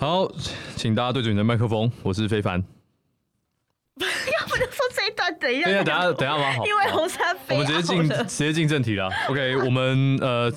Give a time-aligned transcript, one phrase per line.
[0.00, 0.26] 好，
[0.76, 2.58] 请大家对准你的麦克风，我是非凡。
[4.00, 6.52] 要不就说这一段，等一下，等一下，等一下，等一下吧？
[6.56, 9.10] 好，因为红山飞，我们直接进直接进正题了。
[9.28, 10.50] OK，我们呃。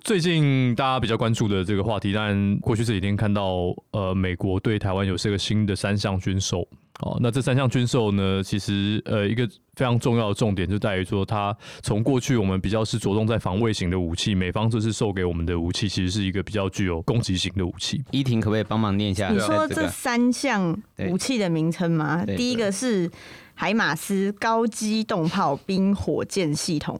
[0.00, 6.66] 最近大家比较关注的这个话题，当然过去这几天看到，呃，美国对台湾有这个新的三项军售，
[7.02, 18.02] 哦，那这三项军售呢，其实呃一个非常重要的重点就在于说，它从过去我们比较是着重在防卫型的武器，美方这次售给我们的武器，其实是一个比较具有攻击型的武器。
[18.12, 19.30] 依婷可不可以帮忙念一下？
[19.30, 22.24] 你说这三项武器的名称吗？
[22.24, 23.10] 第一个是
[23.54, 26.96] 海马斯高机动炮兵火箭系统。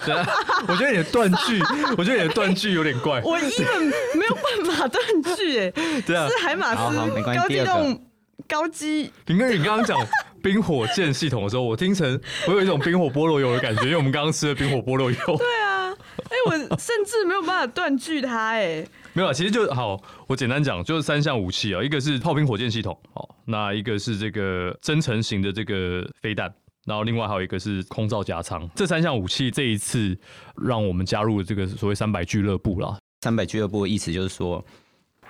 [0.02, 0.26] 对啊，
[0.66, 1.60] 我觉得你的断句，
[1.98, 3.20] 我觉得你的断句有点怪。
[3.20, 3.84] 我一本
[4.16, 6.96] 没有办法断句，哎，对啊，是海马斯
[7.34, 8.02] 高机动
[8.50, 9.12] 高机。
[9.26, 9.96] 林哥，你刚刚讲
[10.42, 15.16] 冰火箭系统的时候，我听成我有一种冰火菠萝油的感觉，因为我们刚刚吃了冰火菠萝油。
[15.36, 15.92] 对啊，
[16.24, 26.52] 哎，我甚至没有办法断句它，哎，没有啊，其实就好，我简单讲，就是三项武器啊，一个是炮兵火箭系统，好，那一个是这个增程型的这个飞弹。
[26.86, 30.18] 然后另外还有一个是空罩加舱，这三项武器这一次
[30.56, 32.98] 让我们加入了这个所谓三百俱乐部啦。
[33.20, 34.64] 三百俱乐部的意思就是说。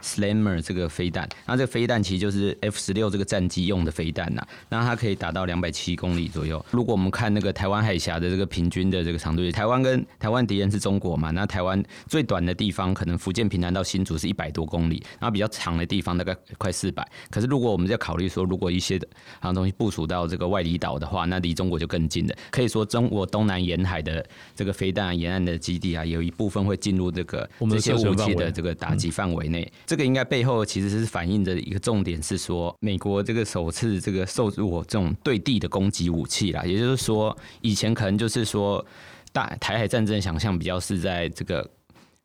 [0.02, 6.64] Slammer 这个飞弹，那这个飞弹其实就是 F 十六这个战机用的飞弹呐，那它可以达到两百七公里左右。
[6.70, 17.06] 如果我们看那个台湾海峡的这个平均的这个长度，台湾跟台湾敌人是中国嘛，那台湾最短的地方可能福建平南到新竹是一百多公里，然后比较长的地方大概快四百。
[17.30, 19.06] 可是如果我们要考虑说，如果一些的
[19.40, 22.34] 啊东西部署到这个外离岛的话，那离中国就更近了。
[22.50, 29.70] 可以说中国东南沿海的这个飞弹啊，沿岸的基地啊，有一部分会进入这个这些武器的这个打击范围内。
[29.90, 38.86] 这个应该背后其实是反映着一个重点，是说美国这个首次这个售入这种对地的攻击武器啦，也就是说，以前可能就是说
[39.32, 41.68] 大台海战争想象比较是在这个。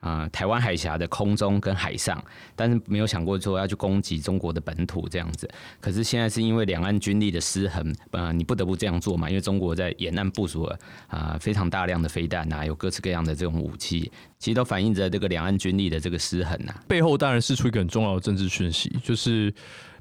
[0.06, 2.24] 啊、台湾海峡的空中跟海上，
[2.56, 5.50] 但是没有想过说要去攻击中国的本土这样子。
[5.82, 9.28] 可是现在是因为两岸军力的失衡，呃，你不得不这样做嘛。
[9.28, 10.78] 因为中国在沿岸部署了
[11.08, 16.84] 啊、非常大量的飞弹啊，有各式各样的这种武器，其实都反映着这个两岸军力的这个失衡啊。
[16.88, 19.52] 背后当然是出一个很重要的政治讯息，就是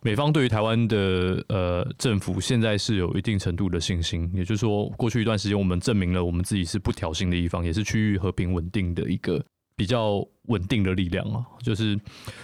[0.03, 9.43] 美方对于台湾的呃政府现在是有一定程度的信心，也就是说，过去一段时间我们证明了我们自己是不挑衅的一方，也是区域和平稳定的一个。
[9.77, 11.99] 比较稳定的力量啊，就是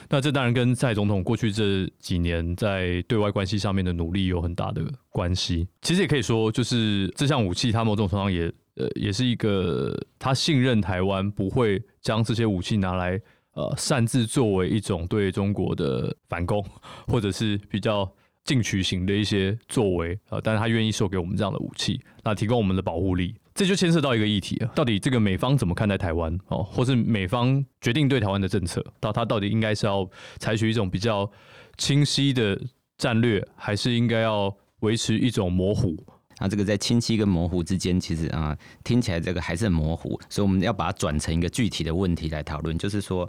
[0.08, 5.68] 那这当然跟蔡总统过去这几年在对外关系上面的努力有很大的关系。
[5.82, 13.20] 其实也可以说，就是这项武器，它某种程度上也呃也是一个他信任台湾不会将这些武器拿来
[13.52, 16.64] 呃擅自作为一种对中国的反攻，
[17.06, 18.10] 或者是比较
[18.44, 20.40] 进取型的一些作为啊。
[20.42, 23.36] 但是他愿意授给我们这样的武器，那提供我们的保护力。
[23.60, 31.30] 这就牵涉到一个议题啊，到底这个美方怎么看待台湾哦，或是美方决定对台湾的政策，到他到底应该是要采取一种比较
[31.76, 32.58] 清晰的
[32.96, 35.94] 战略，还是应该要维持一种模糊？
[36.38, 43.28] 那这个在清晰跟模糊之间，其实啊，听起来这个还是很模糊，所以我们要把它转成一个具体的问题来讨论，就是说，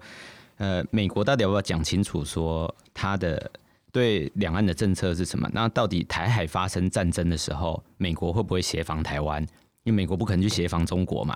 [0.55, 3.51] 呃，美国到底要不要讲清楚说他的
[3.91, 5.49] 对两岸的政策是什么？
[5.51, 9.45] 那到底台海发生战争的时候，美国会不会协防台湾？
[9.83, 11.35] 因为美国不可能去协防中国嘛，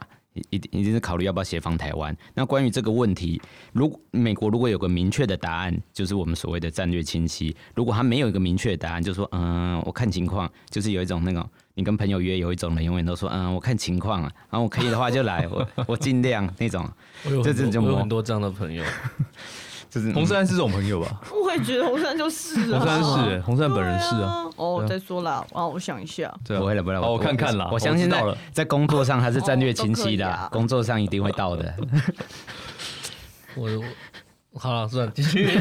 [0.50, 2.16] 一定一定是考虑要不要协防台湾。
[2.34, 3.42] 那关于这个问题，
[3.74, 16.88] 如果美国如果有个明确的答案，就是我们所谓的战略清晰；如果他没有一个明确的答案，就说嗯，我看情况，就是有一种那种你跟朋友约，有一种人永远都说嗯，我看情况啊，然后我可以的话就来，我我尽量那种。
[17.26, 18.84] 我有很多，我有很多这样的朋友。
[19.90, 21.22] 就是洪申翰是这种朋友吧？
[21.32, 24.46] 我也觉得洪申翰就是啊，洪申翰是，洪申翰本人是啊。
[24.58, 31.74] 哦，再说啦，啊，我想一下，不会了，不会了，我看看啦，我相信到了，在工作上他是战略清晰的，工作上一定会到的。
[33.56, 33.70] 我
[34.58, 35.48] 好了，算，继续。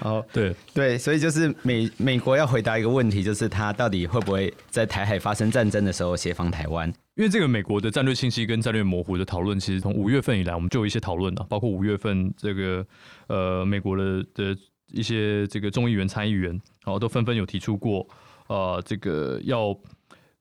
[0.00, 6.92] 好，对对，所以就是美美国要回答一个问题，就是他到底会不会在台海发生战争的时候协防台湾？
[7.14, 12.84] 因为这个美国的战略清晰跟战略模糊的讨论，其实从五月份以来，我们就有一些讨论了，包括五月份这个
[13.28, 14.56] 呃美国的的
[14.88, 16.50] 一些这个众议员、参议员，
[16.84, 18.06] 然后都纷纷有提出过，
[18.48, 19.76] 呃，这个要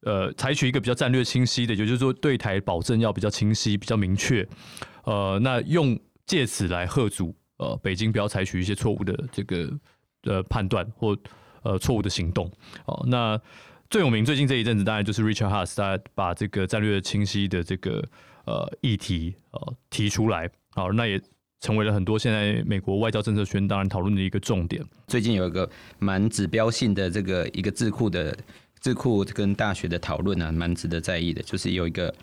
[0.04, 4.48] 呃采取一个比较战略清晰的，也就是说对台保证要比较清晰、比较明确，
[5.04, 9.72] 呃，那用借此来贺阻呃北京不要采取一些错误的这个
[10.24, 11.18] 呃判断或
[11.64, 12.52] 呃错误的行动，
[12.86, 13.40] 哦，那。
[13.90, 18.02] 最有名最近这一阵子，当然就是 Richard Haas 他把这个战略清晰的这个
[18.46, 21.20] 呃议题呃提出来，好，那也
[21.60, 24.82] 成为了很多现在美国外交政策圈当然讨论的一个重点。
[25.08, 25.70] 最近有一个
[26.00, 28.34] 蛮指标性的这个一个智库的
[28.80, 32.16] 智库跟大学的讨论啊，蛮值得在意的，就是有一个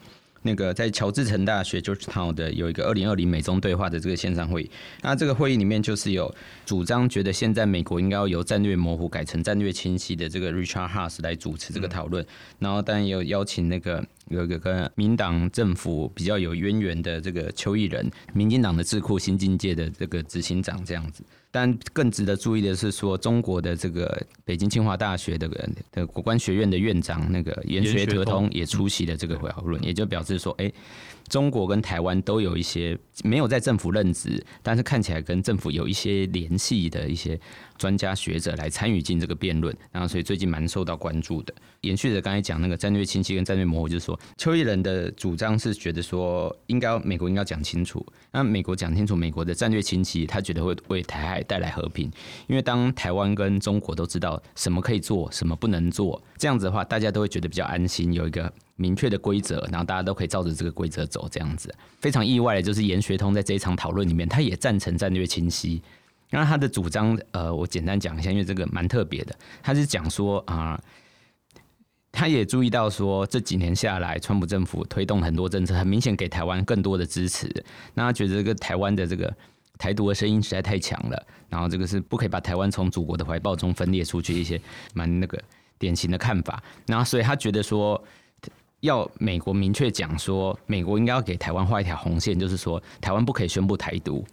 [0.43, 4.71] 那个在乔治城大学 Georgetown 的有一个二零二零美中对话的这个线上会议，
[5.03, 6.33] 那这个会议里面就是有
[6.65, 12.25] 主张觉得现在美国应该要由战略模糊改成战略清晰的这个 Richard Haas 来主持这个讨论，
[12.59, 21.23] 然后当然也有邀请那个有一个跟民党政府比较有渊源的这个邱义人，民进党的智库新境界的这个执行长这样子。
[21.51, 25.49] 但更值得注意的是，说中国的这个北京清华大学的
[25.93, 30.73] 的国关学院的院长那个严学德通也出席了这个会讨论，也就表示说，哎。
[31.29, 37.39] 中国跟台湾都有一些没有在政府任职，但是看起来跟政府有一些联系的一些
[37.77, 41.55] 专家学者来参与进这个辩论，然后所以最近蛮受到关注的。
[41.83, 52.11] 延续着刚才讲那个战略清晰跟战略模糊，就是说邱毅仁的主张是觉得说，应该美国应该讲清楚，那美国讲清楚美国的战略清晰，他觉得会为台海带来和平，
[52.47, 58.51] 因为当台湾跟中国都知道什么可以做，什么不能做，这样子的话，大家都会觉得比较安心，有一个。
[58.81, 61.75] 明确的规则，然后大家都可以照着这个规则走，这样子。
[62.01, 65.83] 非常意外的就是严学通在这一场讨论里面，他也赞成战略清晰。
[66.31, 69.35] 那他的主张，呃，我简单讲一下，因为这个蛮特别的。
[69.65, 70.81] 他是讲说啊、
[72.13, 77.53] 他也注意到说这几年下来，川普政府推动很多政策，很明显给台湾更多的支持。
[77.95, 79.35] 那他觉得这个台湾的这个
[79.77, 84.61] 台独的声音实在太强了，然后这个是不可以把台湾从祖国的怀抱中分裂出去，一些
[84.95, 85.43] 蛮那个
[85.79, 86.63] 典型的看法。
[86.87, 88.03] 然后所以他觉得说。
[88.83, 94.25] 要美国明确讲说，美国应该要给台湾画一条红线，就是说台湾不可以宣布台独，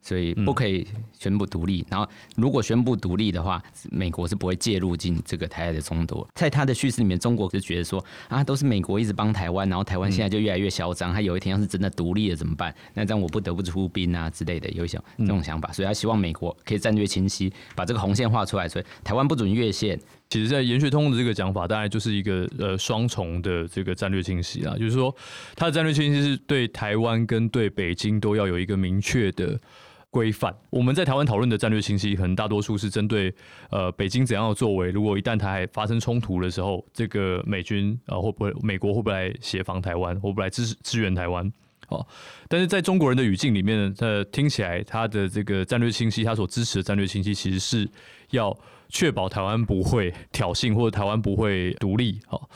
[0.00, 0.84] 所以不可以
[1.16, 1.86] 宣布独立。
[1.88, 2.04] 然后
[2.34, 3.62] 如果宣布独立的话，
[3.92, 6.26] 美国是不会介入进这个台海的冲突。
[6.34, 12.74] 在他的叙事里面，中国就觉得说啊，都是美国一直帮台湾，然后台湾现在就越来越嚣张，他有一天要是真的独立了怎么办？
[12.94, 15.72] 那这样我不得不出兵啊之类的，有一些这种想法。
[15.72, 19.96] 所以他希望美国可以战略清晰，把这个红线画出来，所以台湾不准越线。
[20.32, 25.14] 其实，在严学通的这个讲法，大概就是一个呃双重的这个战略清晰啊，就是说，
[25.54, 29.60] 他的战略清晰是对台湾跟对北京都要有一个明确的
[30.08, 30.56] 规范。
[30.70, 33.30] 我们在台湾讨论的战略清晰，可能大多数是针对
[33.68, 41.52] 呃北京怎样的作为，如果一旦台海发生冲突的时候，这个美军啊、呃、会不会美国会不会来协防台湾，会不会来支支援台湾？
[41.88, 42.06] 哦，
[42.48, 47.86] 但是在中国人的语境里面呢，呃，听起来他的这个战略清晰，他所支持的战略清晰，其实是
[48.30, 48.58] 要。
[48.92, 52.48] 确保台湾不会挑衅，或者台湾不会独立，好，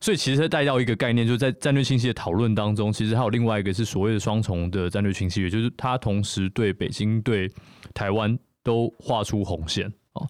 [0.00, 7.50] 所以其实带到一个概念，就是在战略清晰的讨论当中，其实还有另外一个是所谓的双重的战略清晰，也就是他同时对北京、对
[7.92, 10.24] 台湾都画出红线，哦，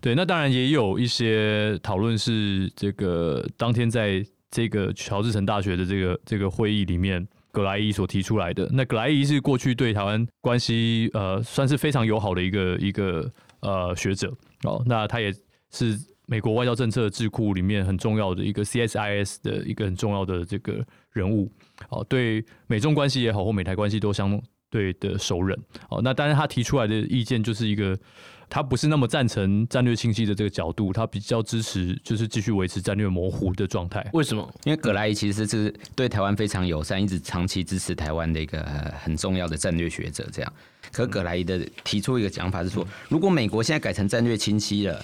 [0.00, 8.70] 对，那当然也有一些讨论是这个当天在这个乔治城大学的这个这个会议里面，葛莱伊所提出来的。
[8.72, 13.28] 那葛莱伊是过去对台湾关系呃算是非常友好的一个一个
[13.60, 14.32] 呃学者。
[14.64, 15.32] 哦，那他也
[15.70, 21.50] 是美国外交政策智库里面很重要的一个 CSIS 的一个很重要的这个人物。
[21.90, 25.58] 哦，对美中关系也好，或美台关系都相对的熟人。
[25.90, 27.98] 哦，那当然他提出来的意见就是一个，
[28.52, 34.06] 他不是那么赞成战略清晰的这个角度，他比较支持就是继续维持战略模糊的状态。
[34.12, 34.46] 为什么？
[34.64, 38.62] 因为葛莱伊其实是对台湾非常友善，一直长期支持台湾的一个
[39.02, 40.52] 很重要的战略学者，这样。
[40.92, 45.02] 可葛莱伊的提出一个讲法是说，如果美国现在改成战略清晰了，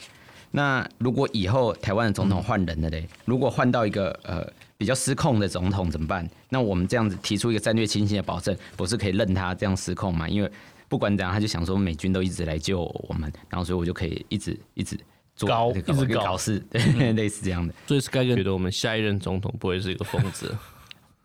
[0.50, 6.28] 那如果以后台湾的总统换人了嘞，如果换到一个呃比较失控的总统怎么办？
[6.50, 10.28] 那我们这样子提出一个战略清晰的保证，不是可以任他这样失控吗？
[10.28, 10.50] 因为
[10.88, 14.98] 不管怎样，他就想说美军都一直来救我们，然后所以我就可以一直一直
[15.36, 16.80] 做高一直搞事，对，
[17.12, 17.74] 类似这样的。
[17.86, 20.56] 所以 Sky 哥觉得我们下一任总统不会是一个疯子。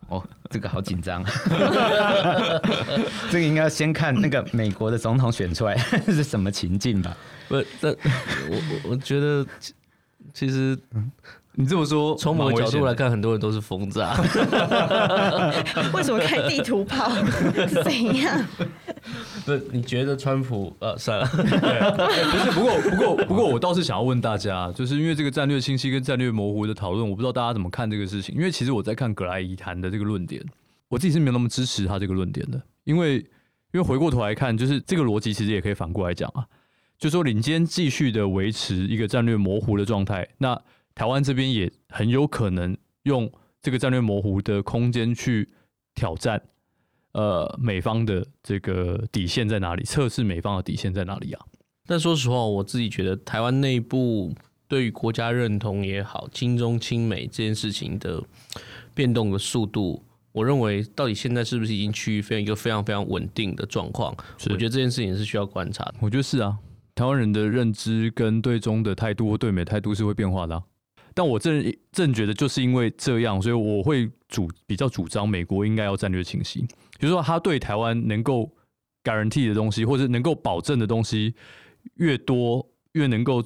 [0.10, 1.24] 哦，这个好紧张，
[3.32, 7.16] 这个应该要先看那个美国的总统选出来是什么情境吧？
[7.48, 7.90] 不，这
[8.50, 9.46] 我我我觉得
[10.34, 10.78] 其实。
[11.56, 14.18] 嗯你这么说，从某个角度来看，很多人都是疯子啊！
[15.94, 17.12] 为什么开地图炮？
[17.86, 18.44] 怎样？
[19.46, 20.76] 不，你觉得川普？
[20.80, 22.52] 呃，算了，对，不是。
[22.52, 28.34] 不过，不过， 不过，我倒是想要问大家，就是因为这个战略清晰跟战略模糊的讨论，我不知道大家怎么看这个事情。
[28.34, 30.44] 因为其实我在看格莱伊谈的这个论点，
[30.90, 32.60] 我自己是没有那么支持他这个论点的。
[32.84, 36.44] 因为，因为回过头来看，就是这个逻辑其实也可以反过来讲啊，
[36.98, 40.60] 就说领先继续的维持一个战略模糊的状态，那。
[40.96, 43.32] 台湾这边也很有可能用
[43.62, 45.50] 这个战略模糊的空间去
[45.96, 46.42] 挑战，
[47.14, 49.84] 呃，美方的这个底线在哪里？
[49.84, 51.46] 测试美方的底线在哪里啊？
[51.86, 54.34] 但说实话，我自己觉得台湾内部
[54.68, 58.24] 对于国家认同也好，亲中亲美这件事情的
[58.94, 64.16] 变动的速度，我认为到底现在是不是已经趋于非常一个非常非常稳定的状况？
[64.50, 65.96] 我觉得这件事情是需要观察的。
[66.00, 66.58] 我觉得是啊，
[66.96, 70.64] 台湾人的认知跟对中的态度或对美态度是会变化的啊。
[71.16, 76.62] 但我正正觉得就是因为这样，所以我会主比较主张美国应该要战略清晰，
[77.00, 78.52] 比如说他对台湾能够
[79.04, 81.36] guarantee 的东西，或者能够保证的东西
[81.96, 83.44] 越多，越能够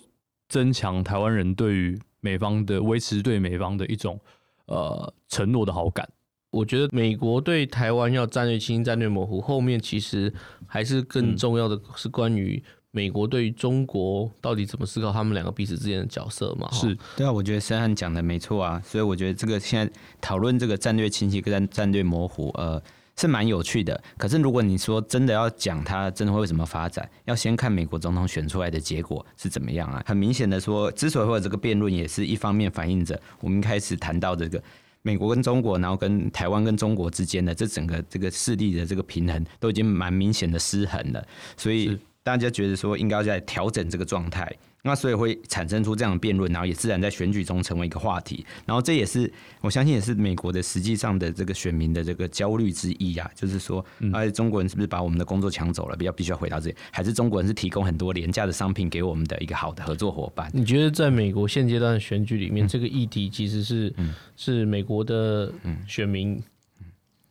[0.50, 4.20] 增强台湾人对于美方的维持对美方的一种
[4.68, 6.08] 呃承诺的好感。
[6.52, 10.34] 我觉得美国对台湾要战略清晰、战略模糊，后面其实
[10.66, 12.64] 还是更重要的是关于。
[12.92, 15.12] 美国对于中国到底怎么思考？
[15.12, 16.68] 他们两个彼此之间的角色嘛？
[16.72, 22.82] 是对啊，我觉得申汉讲的没错啊，所以我觉得这个现在讨论这个战略清晰跟战略模糊，呃，
[23.18, 24.02] 是蛮有趣的。
[24.18, 30.02] 可是如果你说真的要讲它真的会怎么发展，要先看美国总统选出来的结果是怎么样啊。
[30.08, 34.64] 很明显的说，之所以会有这个辩论，也是一方面反映着我们开始谈到这个
[35.04, 41.24] 美国跟中国，然后跟台湾跟中国之间的这整个这个势力的这个平衡都已经蛮明显的失衡了，
[41.56, 41.96] 所以。
[42.28, 49.32] 大家觉得说应该要在调整这个状态，那所以会产生出这样的辩论，然后也自然在选举中成为一个话题，然后这也是
[49.62, 55.96] 我相信也是美国的实际上的这个选民的这个焦虑之一啊，就是说，而且，中国人是不是把我们的工作抢走了？
[55.96, 60.52] 比较必须要回答这里，还是中国人是提供很多廉价的商品给我们的一个好的合作伙伴？
[60.54, 63.94] 你觉得在美国现阶段的选举里面，这个议题其实是
[64.36, 65.50] 是美国的
[65.88, 66.44] 选民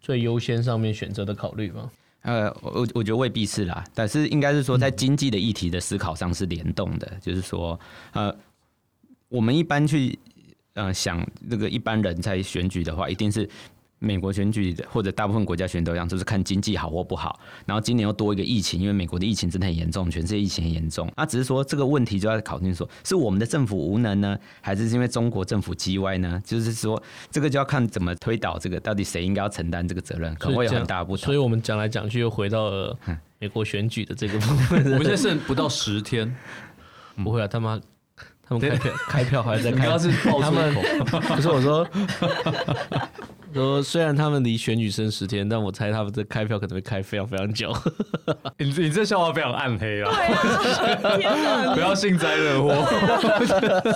[0.00, 1.90] 最优先上面选择的考虑吗？
[2.26, 7.80] 呃，我我觉得未必是啦，但是应该是说在经济的议题的思考上是联动的，嗯、就是说，
[8.12, 8.34] 呃，
[9.28, 10.18] 我们一般去
[10.74, 13.48] 呃想这个一般人在选举的话，一定是。
[13.98, 17.40] 美国选举或者大部分国家选都一样，就是看经济好或不好。
[17.64, 21.10] 然后今年又多一个疫情，因为美国的疫情真的很严重，全世界疫情很严重。
[21.16, 26.40] 啊，只是说这个问题就要考虑说，是我们的政府无能呢，还是因为中国政府叽歪呢？
[26.44, 31.24] 就是说，这个就要看怎么推导这个，到底谁应该要承担这个责任，可能会有很大的不同。
[31.24, 32.98] 所以我们讲来讲去又回到了
[33.38, 34.84] 美国选举的这个部分。
[34.92, 36.36] 我们现在剩不到十天，
[37.24, 37.80] 不会啊，他妈，
[38.46, 40.74] 他们开票开票还在 开，是他们
[41.34, 41.88] 不是我说。
[43.56, 47.74] 说虽然他们离选举剩十天，但我猜他们这开票可能会开非常非常久。
[48.58, 50.10] 你你这笑话非常暗黑啊！
[51.74, 52.74] 不要幸灾乐祸，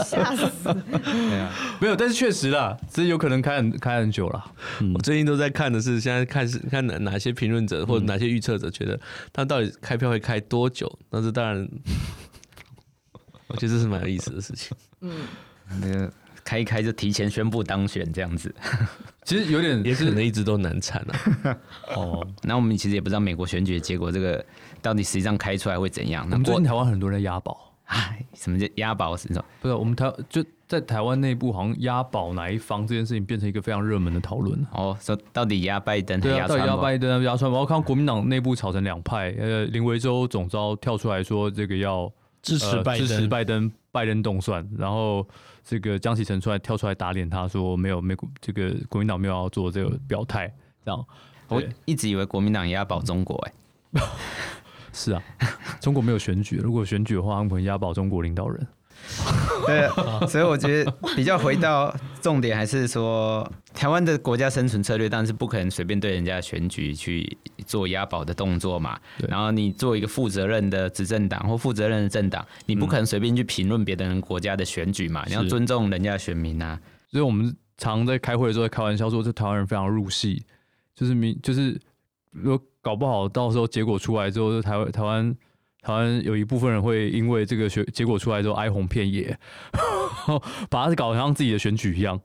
[0.02, 0.74] 吓死！
[1.02, 4.44] 对啊，没有，但是确实啦，这有可能开很开很久了。
[4.80, 8.98] 嗯、我最近都在看的是，现在看是看哪哪些评论者或者哪些预测者觉得
[9.32, 10.90] 他到底开票会开多久？
[11.10, 11.68] 但是当然，
[13.48, 14.76] 我觉得这是蛮有意思的事情。
[15.02, 15.12] 嗯，
[15.80, 16.12] 那个。
[16.50, 18.52] 开一开就提前宣布当选这样子，
[19.22, 21.56] 其实有点也可能一直都难产啊。
[21.94, 24.44] 哦，那我们其实也不知道美国选举的结果，这个
[24.82, 26.26] 到底实际上开出来会怎样？
[26.28, 29.16] 那最近台湾很多人在押宝，哎，什么叫押宝？
[29.16, 29.44] 是什么？
[29.60, 34.66] 不是我们台就在台湾内部，好像押宝哪一方这件事情变成一个非常热门的讨论。
[34.72, 36.54] 哦，说到底押拜登还是押川普？
[36.56, 37.56] 对啊，到底押拜登还是押川普？
[37.58, 45.24] 我看国民党内部吵成两派，呃，林维洲总召跳出来说这个要支持拜登，支持拜登，拜登动算，然后。
[45.70, 50.52] 这个江启臣出来跳出来打脸，他说没有美国这个国民党没有要做这个表态，
[50.84, 51.06] 这样。
[51.46, 54.02] 我一直以为国民党也要保中国哎，
[54.92, 55.22] 是啊，
[55.80, 58.66] 中国没有选举，如果选举的话，他们可能押宝中国领导人。
[59.64, 59.88] 对，
[60.26, 67.36] 所以我觉得比较回到重点，还是说台湾的国家生存策略，但是不可能随便对人家选举去
[67.66, 68.98] 做押宝的动作嘛。
[69.28, 75.24] 然后你做一个负责任的执政党或负责任的政党，你不可能随便去评论别的人国家的选举嘛。
[75.26, 76.78] 你要尊重人家的选民啊。
[77.10, 80.44] 所以我们常在开会的时候开玩笑说，这台湾人非常入戏，
[80.94, 81.80] 就是民就是
[82.30, 85.36] 如果搞不好到时候结果出来之后，就台湾台湾。
[85.82, 89.38] 台湾有一部分人会因为这个选结果出来之后哀鸿遍野，
[90.68, 92.20] 把它搞得像自己的选举一样。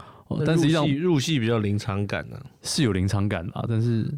[0.46, 4.12] 但实际上入戏比较临场感呢、啊，是有临场感啦，但是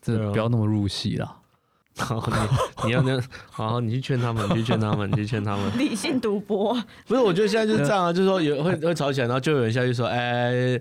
[0.00, 1.36] 这不要那么入戏啦。
[1.98, 2.24] 好，
[2.84, 5.70] 你你要那好，你去劝他们，你去劝他们，你去劝他们。
[5.76, 6.72] 理性赌博
[7.08, 7.20] 不是？
[7.20, 10.78] 我觉得现在就是这样啊，就是说有会会吵起来，然后就有人下去说，哎，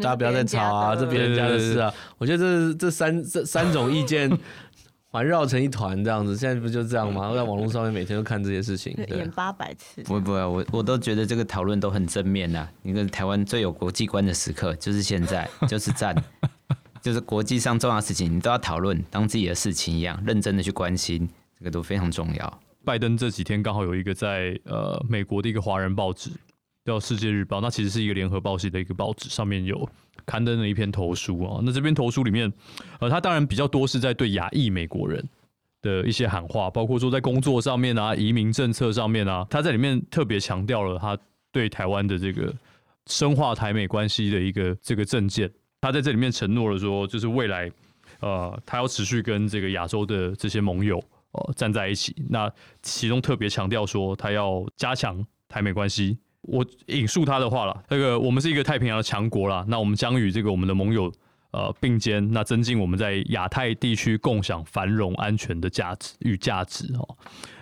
[0.00, 1.92] 大家不要再吵啊，这别人家的事啊。
[2.16, 4.30] 我觉得这这三这三种意见。
[5.10, 7.28] 环绕成一团这样子，现在不就这样吗？
[7.28, 10.02] 我在网络上面每天都看这些事情，演八百次。
[10.04, 12.68] 不会不会，我我都觉得这个讨论都很正面呐。
[12.82, 16.14] 你看台湾最有国际观的时刻就是现在，就是赞，
[17.02, 22.60] 就是国际上重要的事情你都要讨论，当自己的事情一样，认真的去关心，这个都非常重要。
[22.84, 26.30] 拜登这几天刚好有一个在呃美国的一个华人报纸
[26.90, 29.88] 叫《世界日报》，那其实是一个联合报系的一个报纸，上面有。
[30.26, 32.52] 刊登了一篇投书啊，那这篇投书里面，
[33.00, 35.28] 呃，他当然比较多是在对亚裔美国人
[35.82, 41.18] 的一些喊话，包括说在工作上面啊、移民政策上面啊，他在里面特别强调了他
[41.50, 42.52] 对台湾的这个
[43.06, 45.50] 深化台美关系的一个这个政见。
[45.80, 47.70] 他在这里面承诺了说，就是未来，
[48.20, 52.14] 呃，他要持续跟这个亚洲的这些盟友呃站在一起。
[52.28, 61.12] 那其中特别强调说，他要加强台美关系，我引述他的话了，那个我们是一个太平洋的强国啦，那我们将与这个我们的盟友
[61.52, 67.16] 呃并肩，那增进我们在亚太地区共享繁荣安全的价值与价值哦。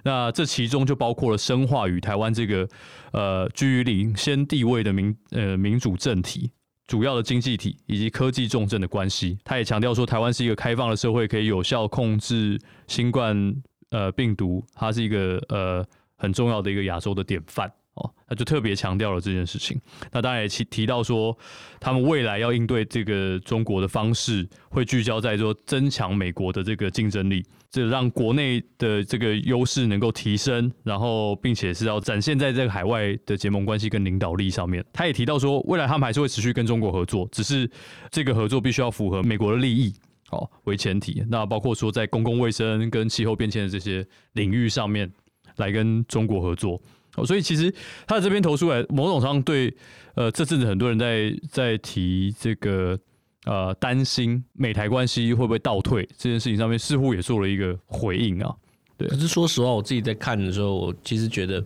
[0.04, 2.68] 那这其中就包括了深化与台湾这个
[3.12, 6.50] 呃居于领先地位的民呃民主政体、
[6.86, 9.36] 主要的经济体以及科技重镇的关系。
[9.44, 13.54] 他也强调说，台湾是一个开放的社会，可以有效控制新冠
[13.90, 15.84] 呃病毒，它是一个呃
[16.16, 17.70] 很重要的一个亚洲的典范。
[17.98, 19.80] 哦，他就特别强调了这件事情。
[20.12, 21.36] 那当然也提提到说，
[21.80, 34.84] 他们未来要应对这个中国的方式，会聚焦在说增强美国的这个竞争力，这让国内的这个优势能够提升，然后并且是要展现在这个海外的结盟关系跟领导力上面。
[34.92, 37.68] 他也提到说，未来他们还是会持续跟中国合作，只是
[38.10, 39.92] 这个合作必须要符合美国的利益，
[40.30, 41.24] 哦为前提。
[41.28, 45.10] 那包括说在公共卫生跟气候变迁的这些领域上面
[45.56, 46.80] 来跟中国合作。
[47.24, 47.72] 所以其实
[48.06, 49.74] 他在这边投出来，某种上对，
[50.14, 52.98] 呃，这阵子很多人在在提这个
[53.44, 58.54] 呃担心美台关系会不会倒退这件事情上面，似乎也做了一个回应啊。
[58.96, 61.64] 对，可是说实话，我自己在看的时候，我其实觉得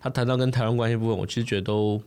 [0.00, 2.02] 他谈到跟台湾关系部分，我其实觉得都。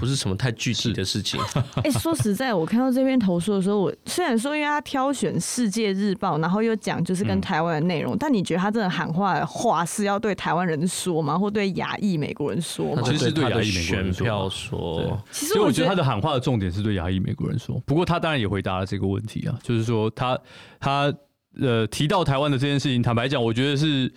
[0.00, 1.38] 不是什么太具体的事情。
[1.84, 11.38] 哎，说实在，我看到这篇投诉的时候，我虽然说因为他挑选《世界日报》，然后又讲就是跟台湾的内容，嗯，但你觉得他真的喊话的话是要对台湾人说吗？
[11.38, 13.02] 或对亚裔美国人说吗？
[13.04, 15.22] 其实是对亚裔美国人说。
[15.30, 17.78] 其实我觉得他的喊话的重点是对亚裔美国人说。
[17.86, 20.38] 不过他当然也回答了这个问题啊，就是说他
[20.80, 21.12] 他
[21.60, 24.12] 呃提到台湾的这件事情，坦白讲，我觉得是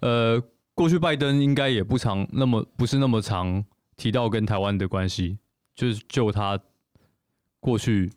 [0.00, 0.42] 呃
[0.74, 3.62] 过去拜登应该也不常那么不是那么常。
[3.96, 5.38] 提到跟台湾的关系，
[5.74, 6.58] 就是就他
[7.60, 8.10] 过去。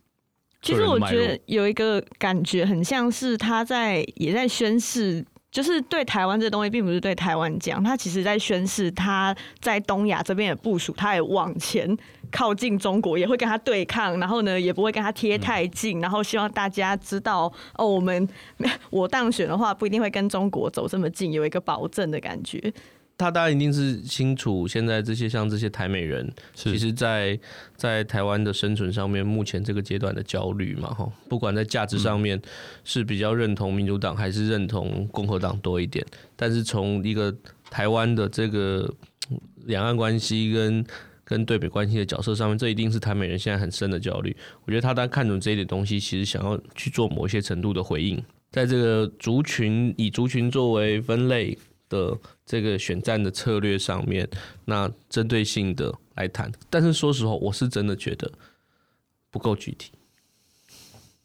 [0.62, 11.98] 其实我觉得有一个感觉很像是他在也在宣誓，就是对台湾这东西，并不是对台湾讲，他其实在宣誓他在东亚这边的部署，他也往前
[12.30, 18.28] 靠近中国，也会跟他对抗，然后呢，也不会跟他贴太近，然后希望大家知道哦，我们
[18.92, 22.74] 我当选的话，不一定会跟中国走这么近，有一个保证的感觉。
[23.20, 27.38] 他当然一定是清楚，现在这些像这些台美人，其实在
[27.76, 32.42] 在台湾的生存上面，目前这个阶段的焦虑嘛，哈，不管在价值上面
[32.86, 36.04] 是比较认同民主党还是认同共和党多一点，
[36.38, 37.36] 但是从一个
[37.70, 38.90] 台湾的这个
[39.66, 40.86] 两岸关系跟
[41.26, 44.34] 跟对美关系的角色上面，这一定是台美人现在很深的焦虑。
[44.64, 51.58] 我觉得他当看准这一点东西，其实想要去做某一些程度的回应，在这个族群以族群作为分类
[51.90, 54.30] 的这个选战的策略上面，
[54.66, 58.32] 那针对性的来谈，但是说实话，我是真的觉得
[59.30, 59.92] 不够具体。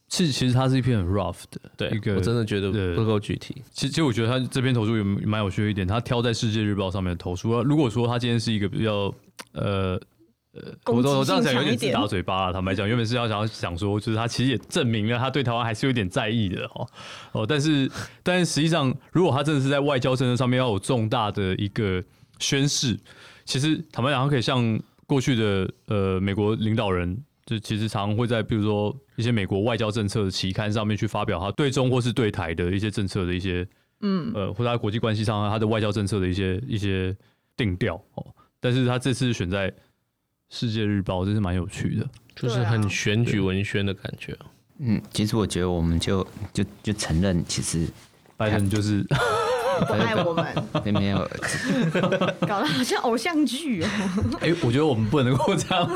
[0.09, 3.63] 其实，其实它是一篇很 rough 的，对一个，我真的觉得不够具体。
[3.73, 7.63] 其实，其实我觉得他这篇投诉也蛮有趣的一点，他挑在《世界日报》上面的投诉。
[7.63, 9.15] 如果说他今天是一个比较
[9.53, 10.01] 呃。
[10.55, 12.53] 呃，我都我这样讲有点自打嘴巴了。
[12.53, 16.89] 坦白讲，原本是要想要想说，就是他其实也证明了他对台湾还是有点在意的哦
[17.33, 17.91] 哦，但是
[18.23, 22.01] 但是实际上，如果他真的是在外交政策上面要有重大的一个
[22.39, 22.97] 宣示，
[23.45, 33.67] 其实坦白讲，他可以像过去的呃美国领导人，就其实常常会在比如说一些美国外交政策的期刊上面去发表他对中或是对台的一些政策的一些
[34.03, 37.13] 嗯呃，或者他国际关系上他的外交政策的一些一些
[37.57, 38.25] 定调哦，
[38.61, 39.75] 但是他这次选在。
[40.57, 44.33] 世界日报真是蛮有趣的，就是很选举文宣的感觉。
[44.79, 47.89] 嗯，其实我觉得我们就就就承认，其实
[48.37, 49.03] 拜登就是
[49.89, 50.47] 不爱我们，
[50.85, 51.19] 并没有
[52.47, 53.89] 搞得好像偶像剧哦。
[54.41, 55.91] 哎、欸，我觉得我们不能够这样。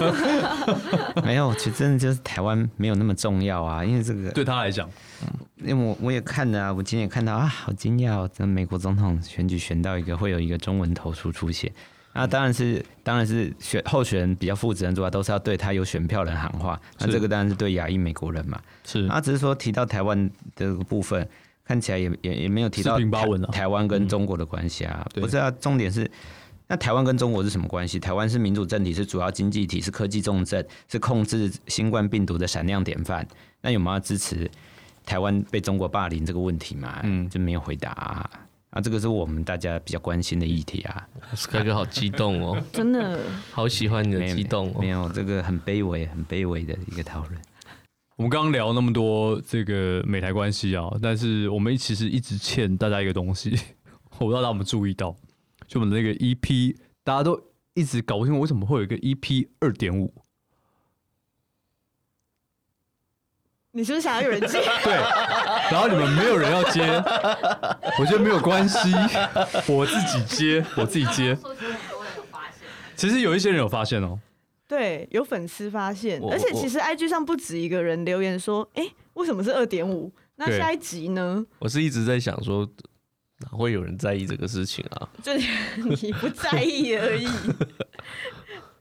[1.25, 4.90] 没有，其实真的就是台湾没有那么重要啊，因为这个对他来讲，
[5.23, 5.29] 嗯，
[5.68, 11.73] 因为我我也看了啊，我今天也看到啊，好惊讶哦，这美国总统选举选到一个会有一个中文投书出现。
[12.18, 16.78] 那当然是，当然是选候选人比较负责任，主要都是要对他有选票人喊话。
[16.98, 18.61] 那这个当然是对亚裔美国人嘛。
[18.85, 19.07] 是。
[19.07, 21.26] 啊只是说提到台湾这个部分，
[21.64, 22.98] 看起来也也也没有提到
[23.52, 25.07] 台湾跟中国的关系啊。
[25.14, 26.11] 不是啊，重点是，
[26.66, 28.00] 那台湾跟中国是什么关系？
[28.00, 33.24] 台湾是民主政体，是主要经济体，是科技重镇，是控制新冠病毒的闪亮典范。
[33.61, 34.50] 那有没有支持
[35.07, 36.98] 台湾被中国霸凌这个问题嘛？
[37.04, 38.31] 嗯，就没有回答啊。
[38.79, 41.09] 啊，这个是我们大家比较关心的议题啊。
[41.35, 44.77] Sky 哥好激动哦， 真的，好喜欢你的激动哦。
[44.81, 47.43] 没有，这个很卑微、很卑微的一个讨论。
[48.14, 53.51] 我们刚刚聊那么多这个美台关系啊，但是我们其实一直欠大家一个东西，
[54.19, 55.17] 我不知道大家有没有注意到，
[55.67, 57.37] 就我们的那个 EP，大家都
[57.75, 60.14] 一直搞不清楚为什么会有一个 EP 二点五。
[63.79, 64.59] 你是不是想要有人接？
[64.83, 64.95] 对，
[65.71, 66.83] 然后你们没有人要接，
[68.01, 68.93] 我觉得没有关系，
[69.73, 71.38] 我自己接，我自己接。
[72.97, 74.19] 其实有一些人有发现哦。
[74.67, 80.12] 对，有粉丝发现，而且其实 IG 上不止一个人留言说：“哎，为什么是二点五？
[80.35, 82.69] 那下一集呢？”我是一直在想说，
[83.38, 85.09] 哪会有人在意这个事情啊？
[85.23, 85.33] 就
[85.77, 87.29] 你不在意而已。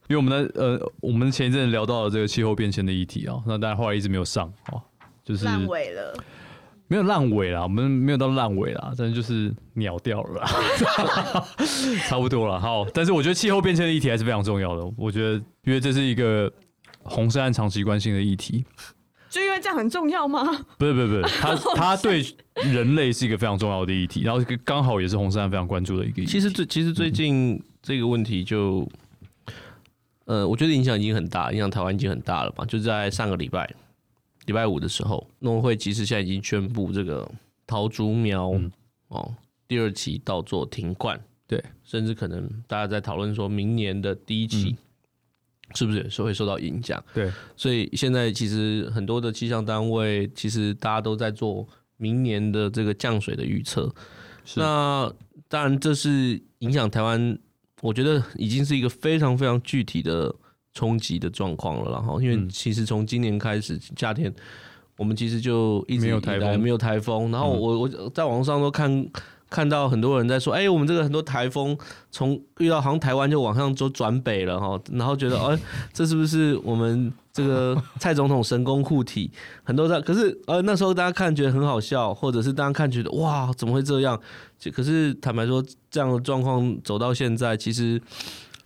[0.08, 4.82] 因为我们的呃，我们前一阵聊到了这个气候变迁的议题啊，那当然后来一直没有上哦，
[5.24, 6.14] 就是烂尾了。
[6.90, 10.48] 没有烂尾啦，我们没有到烂尾啦，但是就是鸟掉了啦，
[12.08, 12.58] 差不多了。
[12.58, 14.90] 好，但是我觉得气候变迁的议题还是非常重要的。
[14.98, 15.34] 我觉得，
[15.66, 16.50] 因为这是一个
[17.04, 18.64] 红色和长期关心的议题，
[19.30, 20.46] 就因为这样很重要吗？
[20.78, 22.24] 不是，不是，不是， 它它对
[22.64, 26.32] 人类是一个非常重要的议题，然后刚好也是红色和非常关注的一个议题。
[26.32, 28.88] 其实最其实最近这个问题就，
[30.28, 33.70] 呃，我觉得影响已经很大，影响台湾已经很大了嘛，就在上个礼拜。
[34.46, 37.30] 礼拜五的时候，农会其实现在已经宣布这个
[37.66, 38.72] 桃竹苗、嗯、
[39.10, 39.36] 哦
[39.68, 44.78] 第二期稻作停灌，对，甚至可能大家在讨论说明年的第一期
[45.76, 47.04] 是不是也是会受到影响？
[47.14, 53.94] 对，所以现在其实很多的气象单位其实大家都在做明年的这个降水的预测。
[54.56, 55.12] 那
[55.50, 57.38] 当然这是影响台湾，
[57.82, 60.34] 我觉得已经是一个非常非常具体的。
[60.74, 64.32] 冲击的状况了，然后因为其实从今年开始夏天，
[64.96, 67.32] 我们其实就一直没有台风，没有台风。
[67.32, 69.10] 然后我我在网上都看
[69.50, 71.76] 看到很多人在说，哎，我们这个很多台风
[72.12, 75.58] 从遇到好像台湾就往上就转北了哈，然后觉得哎，
[75.92, 79.32] 这是不是我们这个蔡总统神功护体？
[79.64, 84.20] 很多在，可是呃那时候大家看觉得很好笑，或者是大家看觉得哇怎么会这样？
[84.74, 88.02] 可是坦白说，这样的状况走到现在，其实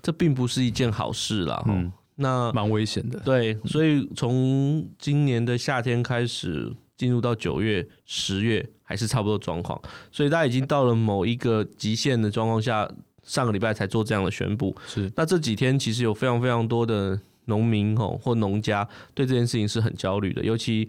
[0.01, 1.61] 这并不是一件好事啦。
[1.67, 9.81] 嗯那蛮危险的，对，所以从今年的夏天开始，进入到九月、十月，还是差不多状况。
[10.11, 12.87] 所以大家已经到了某一个极限的状况下，
[13.23, 14.75] 上个礼拜才做这样的宣布。
[14.85, 20.43] 是，那这几天其实有非常非常多的农民哦，或农家对这件事情是很焦虑的。
[20.43, 20.87] 尤其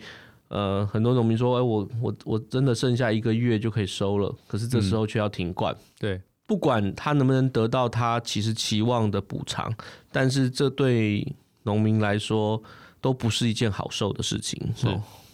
[0.49, 6.21] 呃，很多农民说：“哎，我我我真的剩下一个月就可以收了，可是这时候却要停灌。”对。
[6.45, 9.73] 不管他能不能得到他其实期望的补偿，
[10.11, 11.27] 但是这对
[11.63, 12.63] 农民来说
[13.01, 14.61] 都不是一件好受的事情。
[14.77, 14.87] 是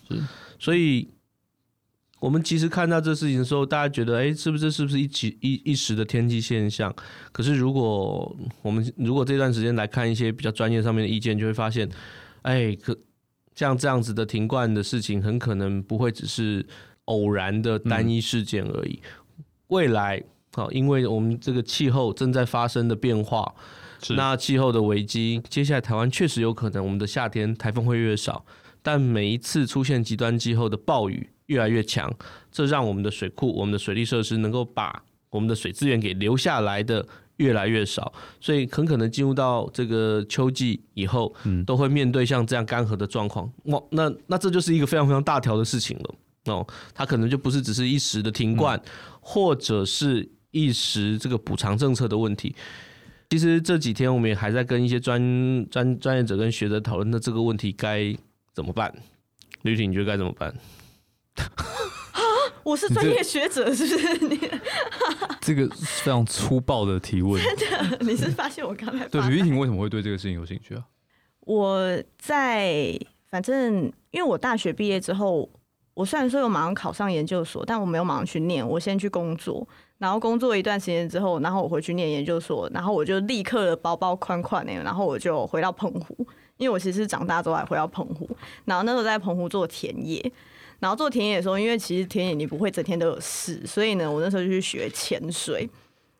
[0.07, 0.23] 是，
[0.61, 1.09] 所以
[2.21, 6.95] 我们其实看到这事情的时候，大家觉得，哎，是不是是不是一起一一时的天气现象？
[7.33, 11.89] 可是如果我们如果这段时间来看一些比较专业上面的意见，就会发现，
[12.43, 12.97] 哎，可
[13.55, 16.67] 像这样子的停灌的事情，很可能不会只是
[17.05, 19.01] 偶然的单一事件而已，
[19.39, 20.23] 嗯、未来。
[20.55, 23.55] 好，因为我们这个气候正在发生的变化，
[24.17, 28.45] 那气候的危机，接下来台湾确实有可能，我们的夏天台风会越少，
[28.83, 32.11] 但每一次出现极端气候的暴雨越来越强，
[32.51, 37.07] 这让我们的水库、我们的水利设施能够把我们的水资源给留下来的
[37.37, 41.35] 越来越少，所以很可能进入到这个秋季以后，
[41.67, 43.53] 都会面对像这样干涸的状况。
[43.65, 46.15] 哇，那那这就是一个非常非常大条的事情了
[46.55, 48.81] 哦，它可能就不是只是一时的停灌，
[49.21, 50.29] 或者是。
[50.51, 52.57] 一时这个补偿政策的问题，
[53.29, 55.21] 其实这几天我们也还在跟一些专
[55.69, 58.17] 专专业者跟学者讨论，那这个问题该
[58.55, 58.93] 怎么办？
[59.61, 60.53] 吕婷，你觉得该怎么办？
[61.39, 62.23] 啊，
[62.63, 64.27] 我是专业学者，是不是？
[64.27, 64.39] 你
[65.41, 67.99] 这个非常粗暴的提问，真的？
[68.01, 70.85] 你是发现我刚才对吕婷为什么会对这个事情有兴趣啊？
[71.41, 72.99] 我在
[73.31, 75.49] 反正因为我大学毕业之后，
[75.95, 79.67] 我虽然说有马上考上研究所，但我没有马上去念，我先去工作。
[79.99, 86.17] 然后工作一段时间之后，然后我回去念研究所，然后我就立刻的包包宽宽的，然后我就回到澎湖，
[86.57, 88.31] 因为我其实长大之后还回到澎湖，
[88.65, 90.33] 然后那时候在澎湖做田野，
[90.81, 95.69] 然后做田野的时候，因为其实田野你不会整天都有事，所以呢，我那时候就去学潜水，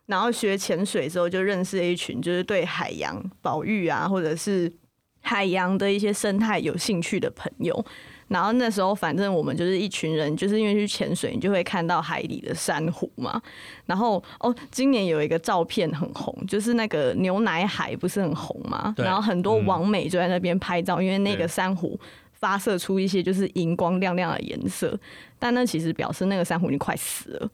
[0.07, 4.73] 然后学潜水之后就认识了一群就是对海洋保育啊，或者是
[5.21, 7.85] 海洋的一些生态有兴趣的朋友。
[8.29, 13.41] 然后那时候，反正我们就是一群人，就是因为去潜水，你就会看到海里的珊瑚嘛。
[13.87, 18.95] 然后哦，今年有一个照片很红，就是那个牛奶海不是很红嘛？
[18.99, 21.99] 然后很多网美就在那边拍照，嗯、因为那个珊瑚
[22.39, 24.99] 发射出一些就是荧光亮亮的颜色，
[25.39, 27.51] 但那其实表示那个珊瑚已经快死了。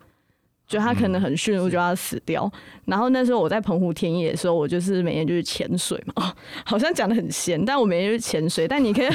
[0.67, 2.51] 就它可能很迅速就要死掉，
[2.87, 9.09] 然后那时候我在澎湖田野的时候，我就是每天就是潜水嘛，哦， 好像讲的很闲，但我每天就是潜水，但你可以，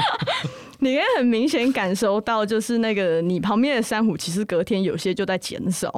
[0.80, 5.92] 你可以很明显感受到，就是那个你旁边的珊瑚，其实隔天有些就在减少，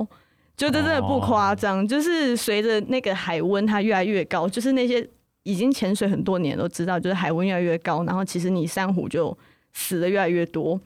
[0.56, 5.08] 就这真的不夸张，就是随着那个海温它越来越高，就是那些
[5.42, 9.36] 已经潜水很多年都知道，就是海温越来越高，然后其实你珊瑚就
[9.72, 10.80] 死的越来越多。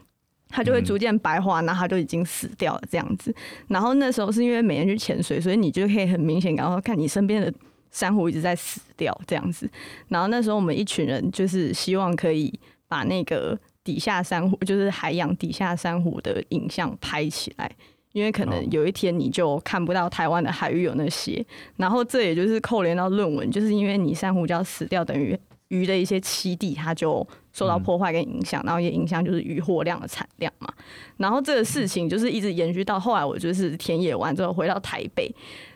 [0.50, 3.34] 它就会逐渐白化，然后它就已经死掉了这样子。
[3.66, 7.52] 然后那时候是因为每天去潜水，所以你就可以很明显感到看你身边的
[7.90, 9.68] 珊瑚一直在死掉这样子。
[10.06, 17.68] 然后那时候我们一群人就是希望可以把那个底下珊瑚，就是海洋底下珊瑚的影像拍起来，
[18.14, 21.44] 因为可能有一天你就看不到台湾的海域有那些。
[21.76, 25.36] 然后这也就是扣连到论文，就是因为你珊瑚礁死掉，等于
[25.68, 30.72] 鱼的一些栖地它就受到破坏跟影响，然后也影响就是渔获量的产量嘛。
[31.16, 35.28] 然后这个事情就是一直延续到后来，我就是田野完之后回到台北，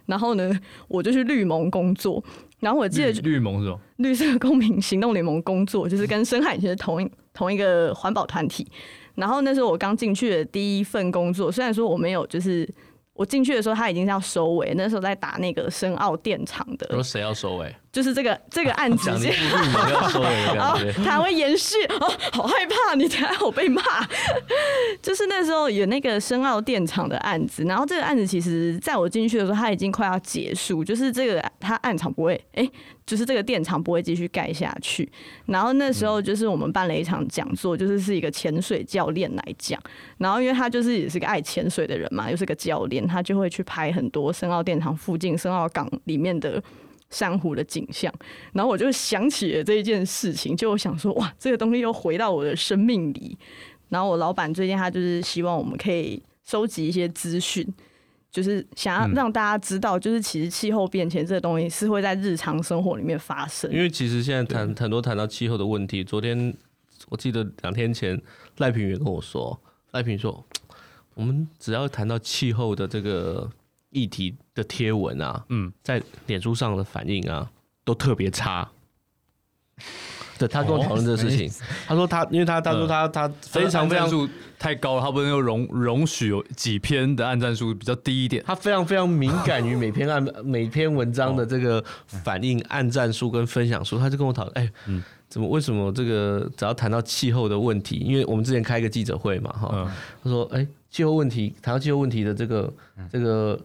[0.07, 0.48] 然后呢，
[0.87, 2.22] 我就去绿盟工作。
[2.61, 3.79] 然后我记得绿，绿盟是吧？
[3.96, 8.66] 绿色公民行动联盟工作，就是跟深海其实同一同一个环保团体。
[9.19, 12.67] 然后那时候我刚进去的第一份工作，虽然说我没有就是。
[13.19, 14.73] 我进去的时候，他已经是要收尾。
[14.77, 16.87] 那时候在打那个深奥电厂的。
[16.93, 17.75] 说谁要收尾？
[17.92, 19.07] 就是这个这个案子。
[19.07, 20.92] 讲你不要收尾的感觉。
[21.05, 22.94] 他会延续哦，好害怕！
[22.94, 23.83] 你等下我被骂。
[25.03, 30.85] 就是那时候有那个深澳电厂的案子，然后这个案子其实在我进去的时候，他已经快要结束。
[30.85, 32.62] 就是这个他案场不会哎。
[32.62, 32.72] 欸
[33.09, 35.11] 就是这个电厂不会继续盖下去，
[35.46, 39.81] 然后那时候就是我们办了一场讲座，就是是一个潜水教练来讲，
[40.18, 46.62] 然后因为他就是也是个爱潜水的人嘛，又是个教练，他就会去拍很多深澳电厂附近深澳港里面的
[47.11, 48.12] 珊瑚的景象，
[48.53, 53.37] 然后我就想起了这一件事情，就想说哇，这个东西又回到我的生命里，
[53.88, 57.66] 然后我老板最近他就是希望我们可以收集一些资讯。
[58.31, 63.73] 就是想要让大家知道，就是其实气候变迁这个东西是会在日常生活里面发生。
[63.73, 66.55] 因为其实现在谈很多谈到气候的问题，昨天
[67.09, 68.21] 我记得两天前
[68.59, 69.59] 赖平也跟我说，
[69.92, 70.44] 赖平说，
[71.14, 73.51] 我们只要谈到气候的这个
[73.90, 77.51] 议题的贴文啊，嗯，在脸书上的反应啊，
[77.85, 78.68] 都特别差。
[80.38, 81.51] 对，他跟我讨论这个事情，
[81.87, 88.44] 他说他，因为他他说他他非常非常数太高了，他不能又容容许有几篇的按赞数比较低一点。
[88.46, 95.03] 他非常非常敏感于每篇按 每篇文章的这个反应、按赞数跟分享数，他就跟我讨论，哎，嗯。
[95.29, 99.92] 怎么为什么这个只要谈到气候的问题，因为我们之前开一个记者会嘛，哈，
[100.24, 102.72] 他说，哎，气候问题谈到气候问题的这个
[103.11, 103.61] 这个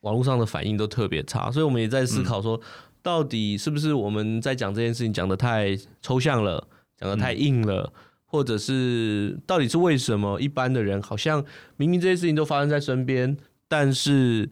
[0.00, 2.60] 网络上的反应都特别差，所以我们也在思考说。
[3.02, 7.92] 到底是不是我们在讲这件事情讲的太抽象了，讲的太硬了，
[8.24, 11.44] 或者是到底是为什么一般的人好像
[11.76, 13.36] 明明这些事情都发生在身边，
[13.68, 14.48] 但是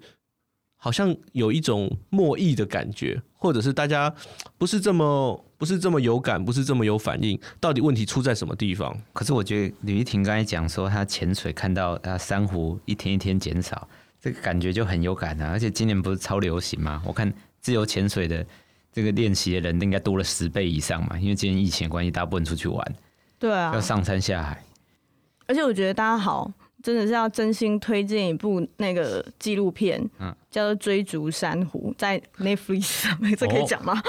[0.77, 4.15] 好像有一种莫意的感觉，或者是大家
[4.57, 8.97] 不是这么不是这么有感，不是这么有反应，到底问题出在什么地方？
[9.13, 13.89] 可是我觉得吕一婷刚才讲说，他潜水看到啊珊瑚一天一天减少，
[14.21, 17.03] 这个感觉就很有感啊，而且今年不是超流行吗？
[17.05, 17.33] 我看。
[17.63, 18.45] 自由潜水的
[18.93, 22.95] 这个练习的人应该多了十倍以上嘛，因为今年疫情关系，大部分出去玩，
[23.39, 24.61] 对啊，要上山下海。
[25.47, 33.92] 而且我觉得大家好，真的是要真心推荐一部那个纪录片，嗯，叫做《追逐珊瑚》，在 Netflix 上面，这可以讲吗？
[33.95, 34.03] 哦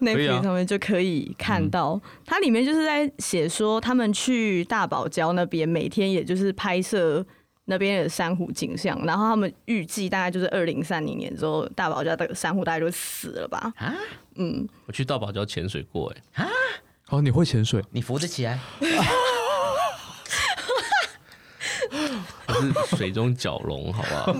[0.00, 7.26] ？Netflix 上面就可以看到，啊、它里面就是在写说他们去大堡礁那边，每天也就是拍摄。
[7.66, 13.72] 那边的珊瑚景象，然后他们预计大概就是二零三零年之后，大堡礁的珊瑚大概就死了吧？
[13.76, 13.94] 啊，
[14.34, 16.50] 嗯，我去大堡礁潜水过，哎，啊，
[17.10, 17.80] 哦，你会潜水？
[17.92, 18.58] 你浮得起来？
[21.92, 24.32] 我是水中蛟龙，好不好？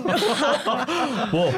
[1.31, 1.51] 不，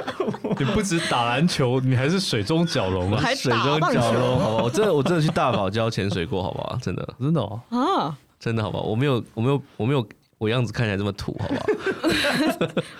[0.60, 3.20] 你不止打篮球，你还是水中蛟龙啊！
[3.22, 4.63] 还水中蛟龙，好吧？
[4.63, 6.78] 我真的，我真的去大堡礁潜水过，好不好？
[6.82, 8.84] 真的，真的哦，啊，真的，好不好？
[8.84, 10.06] 我没有，我没有，我没有。
[10.39, 11.66] 我样子看起来这么土，好不好？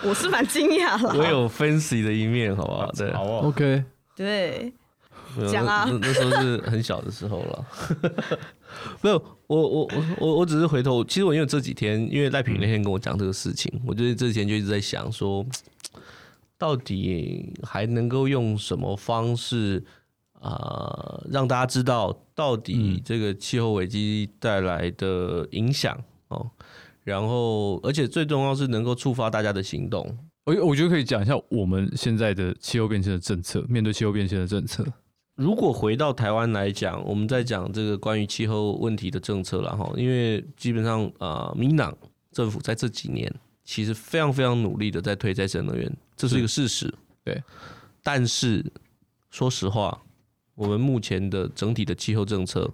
[0.02, 1.12] 我是蛮惊讶了。
[1.14, 2.90] 我有 fancy 的一面，好不好？
[2.96, 3.84] 对，好，OK。
[4.16, 4.72] 对，
[5.50, 7.66] 讲啊，那时候是很小的时候了。
[9.02, 15.44] 没有，我我我我我只是回头，其实我因为这几天，因为赖品那天跟我讲这个事情，我觉得这几天就一直在想说，
[16.58, 19.84] 到底还能够用什么方式
[20.40, 25.96] 啊、呃，让大家知道到底这个气候危机带来的影响
[26.28, 26.50] 哦。
[27.04, 30.18] 然后，而且最重要是能够触发大家的行动。
[30.46, 34.84] 我我觉得可以讲一下我们现在的气候变迁的政策，面对气候变迁的政策。
[35.36, 41.96] 如果回到台湾来讲，我们在讲这个关于气候问题的政策了哈，因为基本上啊，呃，民党
[42.32, 43.32] 政府在这几年
[43.64, 46.92] 其实非常非常努力的在推再生能源，这是一个事实。
[47.24, 47.42] 对，
[48.02, 48.64] 但是
[49.30, 50.00] 说实话，
[50.54, 52.70] 我们目前的整体的气候政策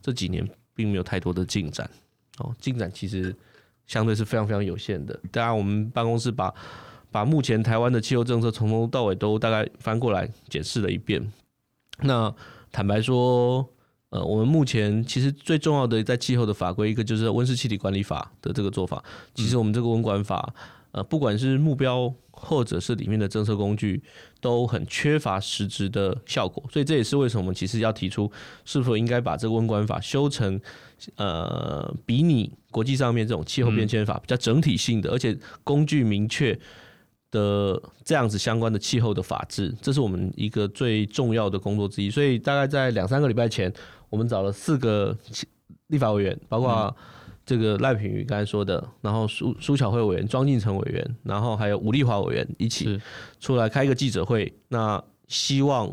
[0.00, 1.88] 这几年并没有太多的进展。
[2.38, 3.34] 哦，进展其实。
[3.86, 5.14] 相对是非常非常有限的。
[5.30, 6.50] 当然，我们办公室把
[7.10, 11.22] 把目前台湾的气候政策从头到尾都大概翻过来检视了一遍。
[12.02, 12.34] 那
[12.72, 13.68] 坦白说，
[14.10, 19.02] 呃，我们目前其实最重要的在气候的法规，一个就是温室气体管理法的这个做法。
[19.34, 20.54] 其实我们这个温管法，
[20.92, 24.02] 呃，不管是目标或者是里面的政策工具，
[24.40, 26.62] 都很缺乏实质的效果。
[26.72, 28.30] 所以这也是为什么我们其实要提出，
[28.64, 30.60] 是否应该把这个温管法修成，
[31.16, 36.58] 呃，比拟国际上面这种气候变迁法比较整体性的，而且工具明确
[37.34, 42.08] 的这样子相关的气候的法制，这是我们一个最重要的工作之一。
[42.08, 43.70] 所以大概在两三个礼拜前，
[44.08, 45.16] 我们找了四个
[45.88, 46.96] 立法委员，包括。
[47.46, 52.98] 这个赖品妤刚才说的，然后苏苏巧慧委员、庄敬成委员，然后还有吴丽华委员一起
[53.38, 54.50] 出来开一个记者会。
[54.68, 55.92] 那希望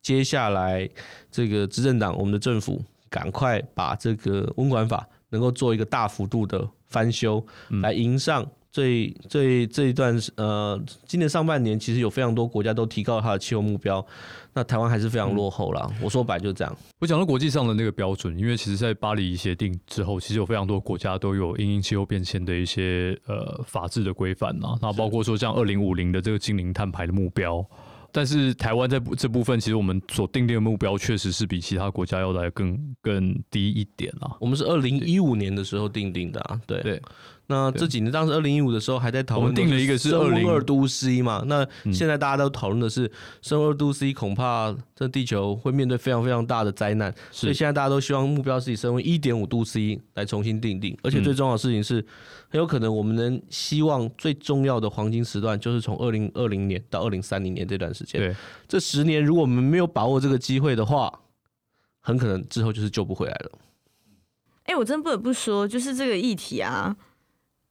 [0.00, 0.88] 接下来
[1.30, 7.46] 这个执政党，我们的政府赶快把这个温管法能够做一个大幅度的翻修，
[7.82, 8.50] 来迎上。
[8.76, 14.04] 这这这一段呃，今年上半年其实有非常多国家都提高了它的气候目标，
[14.52, 15.90] 那台湾还是非常落后了。
[16.02, 16.76] 我说白就这样。
[16.98, 27.64] 我讲到国际上的那个标准，因为其实，在巴黎协定之后，其实有非常多国家都有因应气候变迁的一些呃法制的规范啊，那包括说像二零五零的这个精零碳排的目标。
[28.12, 34.36] 但是台湾在这部分，其实我们所定定的目标，确实是比其他国家要来更更低一点啊。
[34.40, 36.80] 我们是二零一五年的时候定定的啊，对。
[36.82, 37.02] 对
[37.48, 41.44] 那这几年，当时二零一五的时候还在讨论，我们定了一个是生物二度 C 嘛。
[41.46, 43.08] 那现在大家都讨论的是
[43.40, 47.14] 生物二度 C，恐怕这地球会面对非常非常大的灾难。
[47.30, 50.98] 所以现在大家都希望目标是以升温一点五度 C 来重新定定。
[51.04, 52.04] 而且最重要的事情是，
[52.48, 58.20] 很有可能我们能希望最重要的黄金时段就是从二零二零年到二零三零年这段时间。
[58.20, 58.34] 对，
[58.66, 61.20] 这十年如果我们没有把握这个机会的话，
[62.00, 63.52] 很可能之后就是救不回来了。
[64.64, 66.96] 哎，我真不得不说，就是这个议题啊。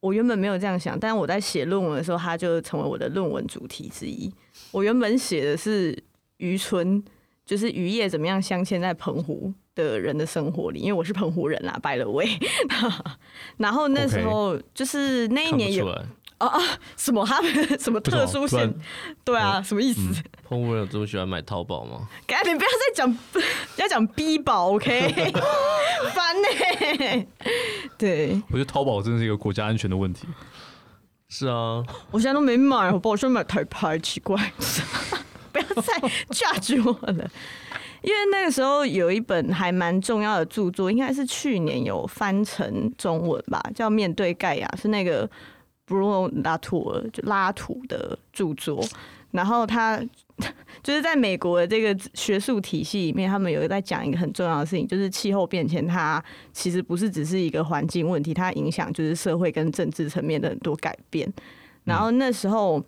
[0.00, 4.32] 我原本没有这样想，但是我在写论文的时候，它就成为我的论文主题之一。
[4.70, 5.96] 我原本写的是
[6.36, 7.02] 渔村，
[7.44, 12.28] 就是渔业怎么样镶嵌在澎湖的人的生活里，因为我是澎湖人啦，by the way。
[13.58, 15.86] 然后那时候就是那一年有。
[16.38, 16.62] 哦哦，
[16.96, 18.74] 什么他们 什么特殊性？
[19.24, 20.00] 对啊，什么意思？
[20.46, 22.06] 澎湖人有这么喜欢买淘宝吗？
[22.26, 23.18] 赶紧不要再讲，
[23.76, 25.08] 要讲逼宝，OK？
[26.12, 26.48] 烦呢、
[26.80, 27.28] 欸。
[27.96, 30.28] 对，我觉得淘宝真的是一个国家安全的问题。
[31.28, 33.12] 是啊，我现在都没买，好不好？
[33.12, 34.36] 我现在买台牌，奇怪。
[35.52, 35.94] 不要再
[36.28, 37.30] judge 我了，
[38.02, 45.28] 因为那个时候有一本还蛮重要的著作，应该是去年有翻成中文吧，叫《面对盖亚》，是那个。
[45.86, 48.84] 布鲁诺拉图尔就拉图的著作，
[49.30, 49.98] 然后他
[50.82, 56.22] 就是在美国的这个学术体系里面，他们有在讲一个很重要的事情，就是气候变迁，它
[56.52, 61.32] 其实不是只是一个环境问题，它影响就是社会跟政治层面的很多改变。
[61.84, 62.84] 然后那时候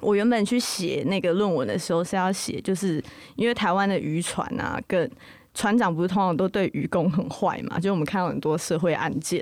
[0.00, 3.02] 我原本去写那个论文的时候是要写，就是
[3.34, 5.10] 因为台湾的渔船啊，跟
[5.54, 9.40] 船长不是通常都对渔工很坏嘛，就我们看到很多社会案件，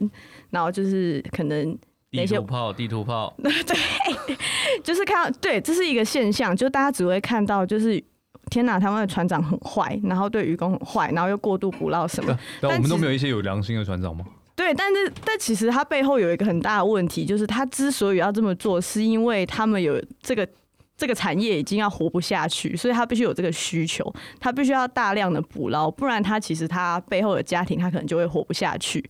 [0.51, 1.77] 然后就是可能。
[2.15, 4.37] 地图炮，地图炮， 对，
[4.83, 8.03] 就是看到，对，这是一个现象，就大家只会看到，就是
[8.51, 12.39] 天哪，台湾的船长很坏，然后对渔工很坏，然后又过度捕捞什么。
[12.61, 14.25] 但我们都没有一些有良心的船长吗？
[14.57, 20.49] 对，但是但其实他背后有一个很大的问题，就是他之所以要这么做，是因为他们有这个
[20.97, 29.05] 这个产业已经要活不下去，所以他必须有这个需求，他必须要大量的捕捞，不然他其实他背后的家庭他可能就会活不下去。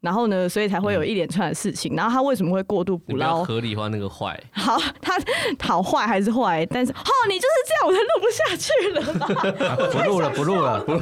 [0.00, 1.94] 然后呢，所以才会有一连串的事情。
[1.94, 3.42] 嗯、然后他为什么会过度捕捞？
[3.42, 4.40] 合理化那个坏。
[4.54, 5.18] 好，他
[5.60, 6.64] 好坏还是坏？
[6.66, 9.26] 但是，哦，你就是这样，我才录不下去了嘛。
[9.90, 11.00] 不录了，不录了，不录。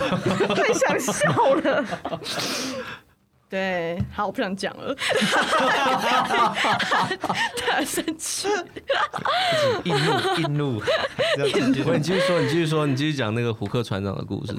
[0.54, 1.84] 太想笑了。
[3.48, 4.92] 对，好，我不想讲了。
[7.56, 8.48] 太生气。
[9.84, 10.82] 硬录，硬录。
[11.38, 11.52] 你
[12.00, 14.56] 继续说，你继续说，你继续讲那个胡克船长的故事。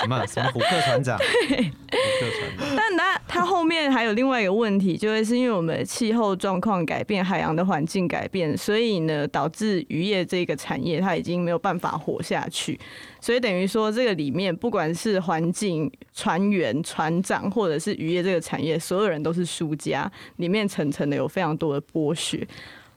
[0.00, 1.18] 什么 什么虎克船长？
[1.18, 1.76] 对，虎
[2.20, 2.76] 克船长。
[2.76, 12.78] 但那他后面还有另外一个问题，就会是因为我们的气候状况改变，海洋的环境改变，所以呢，导致渔业这个产业它已经没有办法活下去。
[13.20, 20.10] 所以等于说，这个里面不管是环境、船员、船长，或者是渔业这个产业，所有人都是输家。
[20.36, 22.46] 里面层层的有非常多的剥削。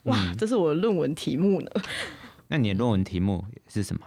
[0.04, 1.70] 哇，这是我的论文题目呢。
[2.47, 4.02] 那你的论文题目是什么？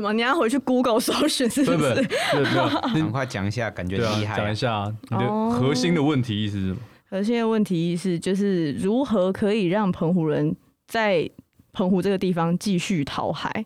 [0.00, 0.12] 什么？
[0.12, 1.94] 你要回去 Google 搜寻是不是？
[1.94, 4.36] 对对对，赶快讲一下，感觉厉害。
[4.36, 6.78] 讲一下你的核心的问题意思是什么？
[7.10, 10.54] 核心的问题意思就是如何可以让澎湖人
[10.86, 11.28] 在
[11.72, 13.64] 澎湖这个地方继续讨海。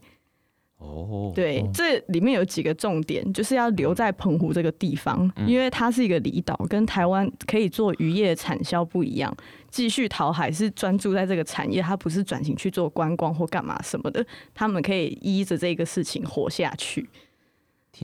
[0.82, 9.34] 哦，对，这里面有几个重点，就是要留在澎湖这个地方，因为它是一个离岛，跟台湾可以做渔业产销不一样。
[9.70, 17.08] 继续淘海是专注在这个产业，它不是转型去做观光或干嘛什么的，他们可以依着这个事情活下去。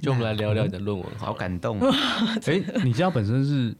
[0.00, 1.78] 就我们来聊聊你的论文，好感动。
[1.80, 3.74] 哎、欸，你家本身是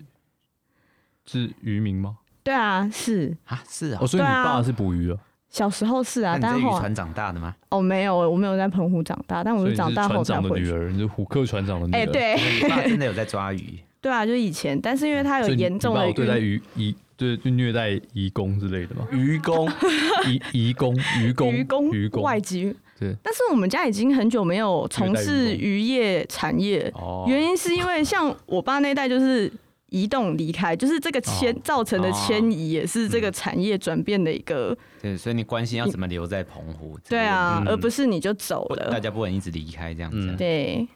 [1.25, 2.19] 是渔民吗？
[2.43, 3.99] 对啊，是啊，是啊。
[4.03, 5.19] 哦，所以你爸是捕鱼啊？
[5.51, 7.55] 小时候是啊，但是渔船长大的吗？
[7.71, 10.67] 哦，没有，我没有在澎湖长大，但我是长大后才回去。
[10.67, 11.97] 船长的女儿，你是虎克船长的女儿。
[11.97, 13.79] 哎，对，你爸真的有在抓鱼？
[14.01, 19.07] 对啊，就以前，但是因为他有严重的对待鱼移，对，就虐待移工之类的嘛。
[19.13, 19.69] 渔工，
[20.29, 22.75] 移移工，渔工，渔工，渔工，外籍。
[23.01, 23.15] 对。
[23.23, 26.93] 但是我们家已经很久没有从事渔业产业，
[27.27, 29.51] 原因是因为像我爸那代就是。
[29.91, 34.77] 移动离开，就是这个迁、哦、造成的迁移，也是这个产业转变的一个、嗯。
[35.03, 36.99] 对，所以你关心要怎么留在澎湖？
[37.09, 38.91] 对啊、嗯，而不是你就走了。
[38.91, 40.37] 大家不能一直离开这样子、嗯。
[40.37, 40.87] 对。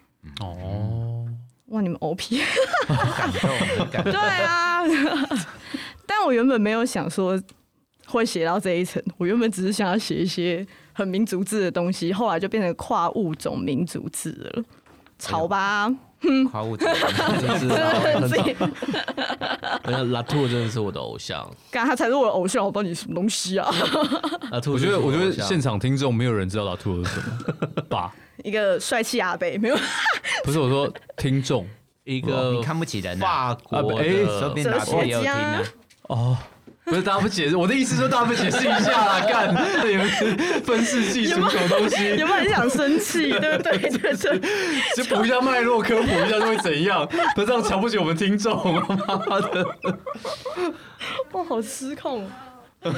[0.41, 1.27] 哦。
[1.69, 2.39] 哇，你们 OP。
[2.87, 4.13] 感动，感动。
[4.13, 4.83] 对啊。
[6.07, 7.41] 但我原本没有想说
[8.05, 14.63] 会写到这一层，我原本只是想要写一些很民族志的东西，后来就变成跨物种民族志了。
[15.19, 15.87] 潮吧。
[15.87, 15.97] 哎
[16.51, 17.67] 夸物，真的是
[20.11, 23.69] 拉兔真的是我的偶像，刚他才是我的偶像，我不知道你什么东西啊？
[24.51, 28.15] 拉兔，我觉得我觉得现场听众没有人知道拉兔是什么吧？
[28.45, 29.77] 一个帅气阿伯，没有？
[30.45, 31.67] 不是我说听众，
[32.05, 35.63] 一个你看不起人，法国哎，说不定拉兔也有听呢。
[36.09, 36.37] 哦。
[36.85, 39.49] 不是大家不解释，我的意思说大家不解释一下啦，干
[39.89, 42.17] 你们是分世纪什么东西？
[42.17, 43.31] 有没有很想生气？
[43.31, 43.79] 对不对？
[43.79, 44.41] 对对，
[44.97, 47.09] 就补一下脉络，科普一下就会怎样？
[47.37, 49.65] 不这样瞧不起我们听众，妈的！
[51.33, 52.29] 哇好失控。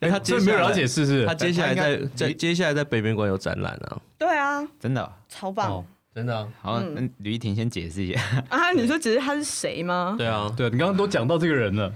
[0.00, 1.26] 哎，他这没有人解释是，是？
[1.26, 3.98] 他接下来在在接下来在北面馆有展览啊？
[4.18, 5.84] 对啊，真的超棒。
[6.16, 8.72] 真的、啊、好，那吕一婷先解释一下 啊！
[8.72, 10.14] 你说解释他是谁吗？
[10.16, 11.92] 对啊，对啊，你刚刚都讲到这个人了。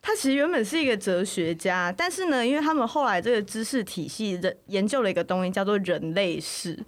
[0.00, 6.78] 他其实原本是一个哲学家，但是呢，因为他们后来这个知识体系的研究了一个东西，叫做人类世，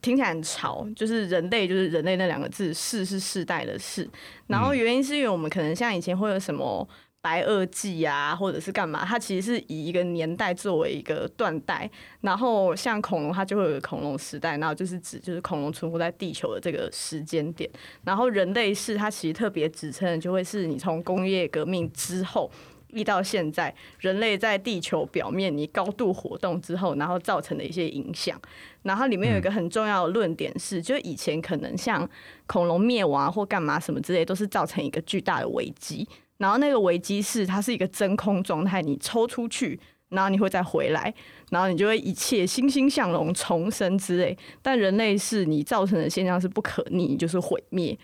[0.00, 4.08] 听起来很潮，就是人类就是人类那两个字，世是世代的世。
[4.46, 6.88] 然后原因是因为我们可能像以前会有什么。
[7.20, 9.04] 白垩纪啊，或者是干嘛？
[9.04, 11.90] 它其实是以一个年代作为一个断代，
[12.20, 17.68] 然后像恐龙，它就会有个恐龙时代，然后就是指就是恐龙存活在地球的这个时间点。
[18.04, 22.50] 然后人类是，它其实特别指称的就会是你从工业革命之后
[22.90, 28.40] 一到现在，人类在地球表面你高度活动之后，然后造成的一些影响。
[28.82, 32.08] 然后里面有一个很重要的论点是，就以前可能像
[32.46, 36.08] 恐龙灭亡或干嘛什么之类，都是造成一个巨大的危机。
[36.38, 39.78] 然后那个危机是它是一个真空状态，你抽出去，
[40.08, 41.12] 然后你会再回来，
[41.50, 44.38] 然后你就会一切欣欣向荣、重生之类。
[44.62, 47.98] 但人类是你造成的现象是不可逆，就是毁灭。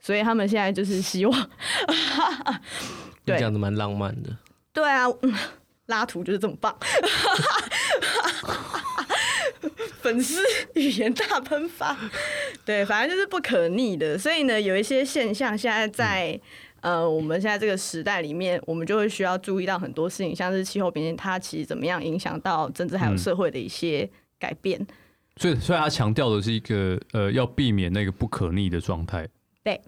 [0.00, 1.50] 所以他们现在就是希望，
[3.24, 4.36] 对，讲的蛮浪漫的。
[4.72, 5.06] 对啊，
[5.86, 6.76] 拉图就是这么棒，
[10.02, 10.42] 粉丝
[10.74, 11.96] 语言大喷发。
[12.64, 14.18] 对，反正就是不可逆的。
[14.18, 16.32] 所以呢，有一些现象现在在。
[16.32, 16.40] 嗯
[16.80, 24.08] 呃，我们现在这个时代里面，我们就会需要注意到很多事情，像是气候变迁，它其实怎么样影响到政治还有社会的一些
[24.38, 24.80] 改变。
[24.80, 24.86] 嗯、
[25.36, 29.28] 所以，所以他强调的是一个呃，要避免那个不可逆的状态。
[29.64, 29.80] 对，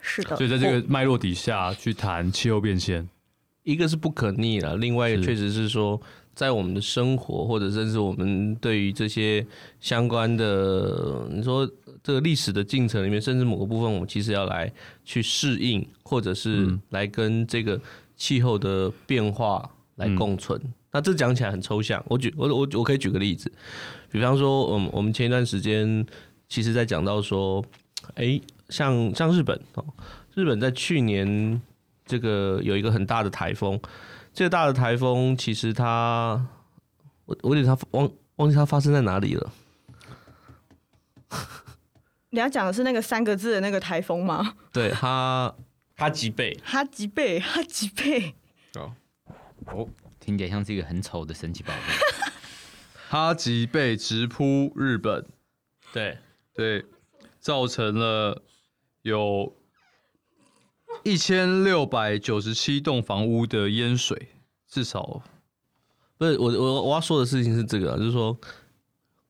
[0.00, 0.36] 是的。
[0.36, 3.08] 所以在这个脉络底下去谈气候变迁，
[3.62, 6.00] 一个是不可逆了，另外一个确实是说，
[6.38, 9.44] 在我们的生活或者甚至我们对于这些
[9.80, 11.68] 相关的，你说。
[12.00, 14.72] 这个历史的进程里面，甚至某个部分，我们其实要来
[15.04, 17.78] 去适应，或者是来跟这个
[18.16, 20.58] 气候的变化来共存。
[20.64, 23.52] 嗯、那这讲起来很抽象，我举我我我可以举个例子，
[24.10, 26.06] 比方说，嗯，我们前一段时间
[26.48, 27.62] 其实在讲到说，
[28.14, 29.84] 哎，像像日本哦，
[30.34, 31.60] 日本在去年
[32.06, 33.78] 这个有一个很大的台风，
[34.38, 36.40] 这个大的台风其实它，
[37.24, 39.52] 我我有点它忘忘记它发生在哪里了。
[42.30, 44.54] 你要讲的是那个三个字的那个台风吗？
[44.72, 45.52] 对，哈
[45.96, 48.32] 哈吉贝，哈吉贝，哈吉贝。
[48.76, 48.94] 哦
[49.66, 49.88] 哦，
[50.20, 51.92] 听起来像是一个很丑的神奇宝贝。
[53.08, 55.26] 哈吉贝直扑日本，
[55.92, 56.16] 对
[56.54, 56.86] 对，
[57.40, 58.40] 造成了
[59.02, 59.52] 有
[61.04, 64.28] 一千六百九十七栋房屋的淹水，
[64.68, 65.22] 至少
[66.16, 68.36] 不是我我我要说的事情是这个，就是说。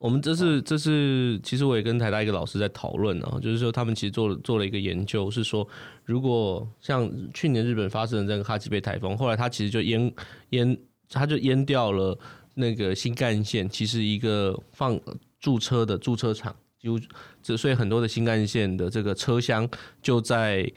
[0.00, 5.66] 我们这是这是，其实我也跟台大一个老师在讨论啊，就是说他们其实做了做了一个研究，是说
[6.04, 10.14] 如果像去年日本发生的这个哈吉贝台风，后来它其实就淹
[10.50, 10.78] 淹，
[11.10, 12.16] 它就淹掉了
[12.54, 14.96] 那个新干线，其实一个放
[15.40, 16.96] 驻车的驻车场，就
[17.42, 19.68] 这所以很多的新干线的这个车厢
[20.00, 20.72] 就在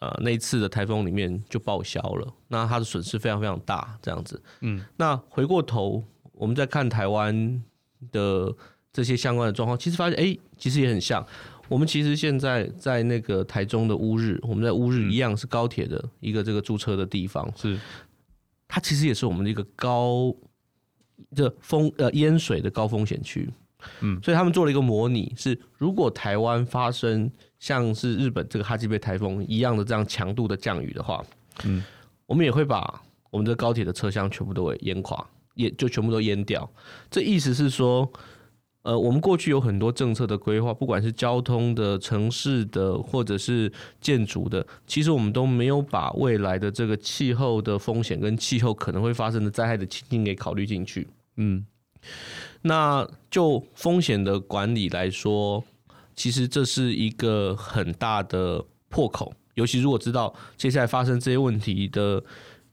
[0.00, 4.42] 呃那一次的台风里面就报销了，那它的损失非常非常大，这样子。
[4.60, 7.62] 嗯，那回过头我们再看台湾
[8.10, 8.54] 的
[8.92, 11.24] 这些相关的状况，其实发现，哎、欸，其实也很像。
[11.68, 17.78] 我们其实现在在那个台中的乌日，我们在乌日一样是高铁的一个这个驻车的地方，是
[18.66, 20.34] 它其实也是我们的一个高
[21.36, 23.48] 的风呃淹水的高风险区。
[24.00, 27.30] 嗯，所以他们做了一个模拟，是如果台湾发生
[27.60, 31.24] 像是日本这个哈基贝台风一样的这样强度的降雨的话，
[31.64, 31.84] 嗯，
[32.26, 33.00] 我们也会把
[33.30, 36.68] 我们的高铁的车厢全部都给淹垮，也就全部都淹掉。
[37.10, 38.10] 这意思是说，
[38.82, 51.06] 呃，我们过去有很多政策的规划，不管是交通的、城市的，或者是建筑的，其实我们都没有把未来的这个气候的风险跟气候可能会发生的灾害的情境给考虑进去。
[51.36, 51.66] 嗯。
[52.62, 55.62] 那就风险的管理来说，
[56.20, 59.32] 其实这是一个很大的破口。
[59.54, 62.22] 尤其如果知道接下来发生这些问题的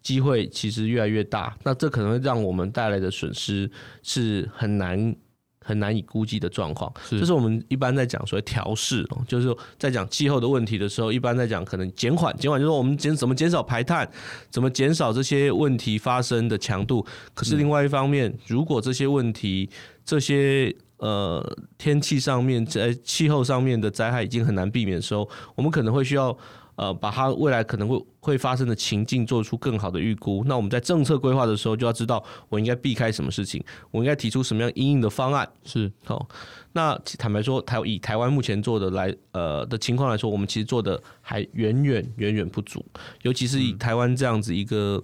[0.01, 3.71] 机会其实越来越大，那这可能会让我们带来的损失
[4.03, 5.15] 是很难。
[5.59, 14.09] 很难以估计的状况，这是我们一般在讲所谓调试哦，就是说在讲气候的问题的时候，一般在讲可能减缓，减缓就是说我们减怎么减少排碳，
[14.49, 17.05] 怎么减少这些问题发生的强度。
[17.33, 19.69] 可是另外一方面，如果这些问题、
[20.05, 26.37] 这些呃天气上面在气候上面的灾害已经很难避免的时候，我们可能会需要。
[26.77, 30.43] 呃，把它未来可能会会发生的情境做出更好的预估。
[30.45, 35.49] 那我们在政策规划的时候，就要知道我应该避开什么事情，我应该提出什么样阴应的方案。
[35.65, 36.29] 是，好。
[36.73, 42.85] 那坦白说，台以台湾目前做的来呃的情况来说，我们其实做的还远远远远不足。
[43.23, 45.03] 尤其是以台湾这样子一个、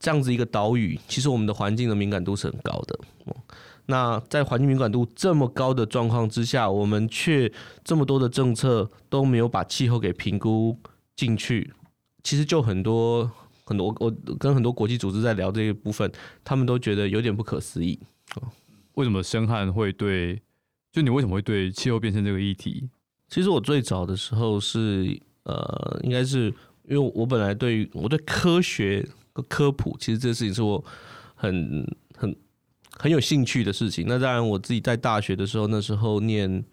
[0.00, 2.98] 这样子一个岛屿，其实我们的环境的敏感度是很高的。
[3.90, 7.50] 那在环境敏感度这么高的状况之下，我们却
[7.82, 10.78] 这么多的政策都没有把气候给评估
[11.16, 11.72] 进去，
[12.22, 13.30] 其实就很多
[13.64, 16.12] 很多，我跟很多国际组织在聊这一部分，
[16.44, 17.98] 他们都觉得有点不可思议。
[18.94, 20.40] 为什么申汉会对？
[20.92, 22.90] 就你为什么会对气候变迁这个议题？
[23.28, 26.52] 其实我最早的时候是呃，应该是
[26.84, 30.84] 因为我本来对于我对科学和科普，其实这个事情是我
[31.34, 31.86] 很
[32.98, 33.10] 很。
[33.10, 34.04] 有兴趣的事情。
[34.06, 36.64] 那当然，我自己在大学的时候，那时候念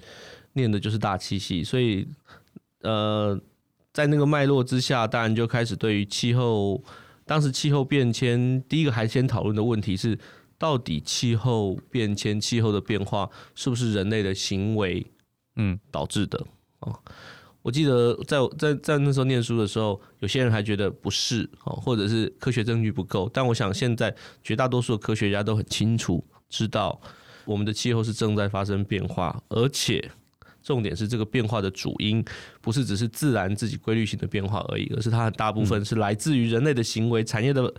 [0.54, 2.08] 念的就是大气系，所以
[2.82, 3.40] 呃，
[3.94, 6.84] 在那个脉络之下，当然就开始对于气候，
[7.26, 10.18] 当时气候变迁第一个还先讨论的问题是，
[10.58, 15.06] 到底气候变迁、气候的变化是不是人类的行为
[15.56, 16.46] 嗯导致的
[16.80, 17.00] 哦。
[17.66, 23.28] 我记得在在在那时候念书的时候，有些人还觉得不是哦，或者是科学证据不够。
[23.34, 27.02] 但我想现在绝大多数的科学家都很清楚知道，
[27.44, 30.12] 我们的气候是正在发生变化，而且
[30.62, 32.24] 重点是这个变化的主因
[32.62, 37.74] 不是只是自然自己规律性的变化而已，而是它很大部分是来自于人类的行为、产业的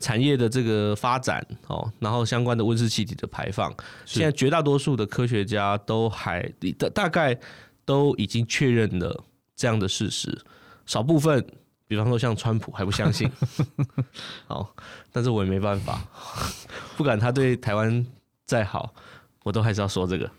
[0.00, 3.70] 产业的这个发展哦，然后相关的温室气体的排放。
[4.06, 7.38] 现在绝大多数的科学家都还大大概。
[7.86, 9.24] 都已经确认了
[9.54, 10.36] 这样的事实，
[10.84, 11.42] 少部分，
[11.86, 13.30] 比方说像川普还不相信，
[14.46, 14.74] 好，
[15.12, 16.02] 但是我也没办法，
[16.98, 18.04] 不管他对台湾
[18.44, 18.92] 再好，
[19.44, 20.30] 我都还是要说这个。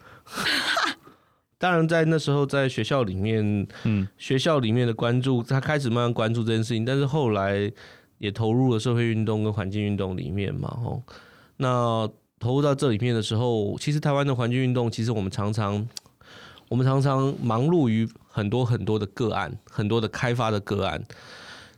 [1.58, 7.72] 当然，在那时候在学校里面，嗯，学校里面的关注，他开始慢慢关注这件事情，但是后来
[8.20, 11.02] 也投入了社会运动跟环境运动里面嘛，吼，
[11.56, 12.08] 那
[12.40, 15.88] 投入到这里面的时候，其实台湾的环境运动，其实我们常常。
[16.70, 21.02] 我们常常忙碌于很多很多的个案，很多的开发的个案。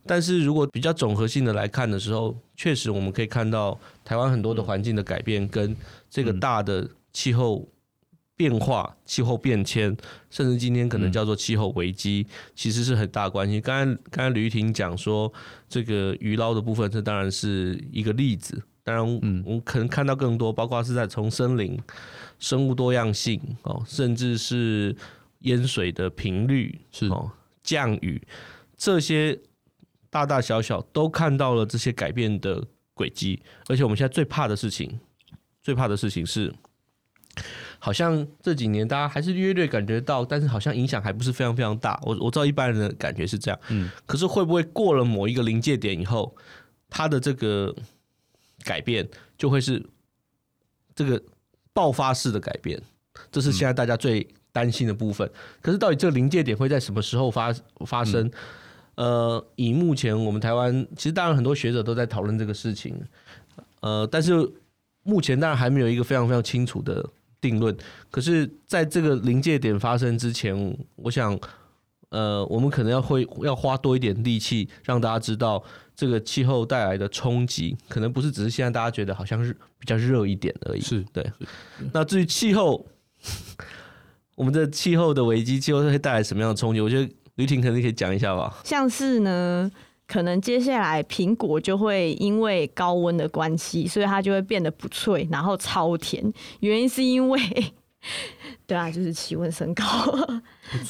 [0.06, 5.76] 但是如果比较总合性的来看的时候，确实我们可以看到台湾很多的环境的改变，跟
[6.10, 7.68] 这个大的气候
[8.36, 9.96] 变化、气候变迁，
[10.32, 12.26] 甚至今天可能叫做气候危机，
[12.56, 13.62] 其实是很大关系。
[13.62, 15.32] 刚才刚才吕玉婷讲说，
[15.68, 18.64] 这个鱼捞的部分，这当然是一个例子。
[18.90, 21.80] 当然，嗯我们可能看到更多，包括是在从森林。
[22.40, 24.96] 生物多样性哦，甚至是
[25.40, 27.30] 淹水的频率是哦，
[27.62, 28.26] 降雨
[28.78, 29.38] 这些
[30.10, 34.98] 大大小小都看到了这些改变的轨迹，而且我们现在最怕的事情，
[35.62, 36.50] 最怕的事情是，
[37.78, 42.00] 好像这几年大家还是略略感觉到，但是好像影响还不是非常非常大。
[42.04, 46.34] 我我知道一般人的感觉是这样，嗯，可是会不会过了某一个临界点以后，
[46.90, 47.76] 它的这个
[48.64, 49.08] 改变
[49.38, 49.86] 就会是
[50.96, 51.22] 这个。
[51.72, 52.82] 爆发式的改变，
[53.32, 55.30] 这是现在大家最担心的部分。
[55.62, 57.56] 可是，到底这个临界点会在什么时候发
[57.86, 58.30] 发生？
[58.96, 63.00] 呃，以目前我们台湾，其实当然很多学者都在讨论这个事情。
[63.80, 64.34] 呃，但是
[65.04, 67.08] 目前当然还没有一个非常非常清楚的
[67.40, 67.74] 定论。
[68.12, 71.40] 可是，在这个临界点发生之前，我想，
[72.10, 75.64] 呃，我们可能要会要花多一点力气，让大家知道。
[75.96, 80.80] 这个气候带来的冲击，可能不是只是现在大家觉得好像是比较热一点而已。
[80.80, 81.30] 是对。
[81.92, 82.88] 那至于气候，
[84.36, 86.80] 我们的气候的危机，气候会带来什么样的冲击？
[86.80, 88.62] 我觉得吕婷肯定可以讲一下吧。
[88.64, 89.70] 像是呢，
[90.08, 96.34] 可能接下来苹果就会因为高温的关系，所以它就会变得不脆，然后超甜。
[96.62, 97.42] 原因是因为，
[98.66, 99.84] 对啊，就是气温升高。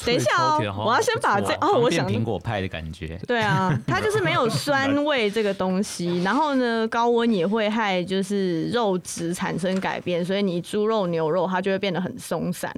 [0.05, 3.19] 等一下哦，我要先把这哦，我想苹果派的感觉。
[3.27, 6.21] 对啊，它就是没有酸 味这个东西。
[6.23, 12.71] 然后呢，高温也会害就是肉质产生改变，所以你猪肉、牛肉它就会变得很松散。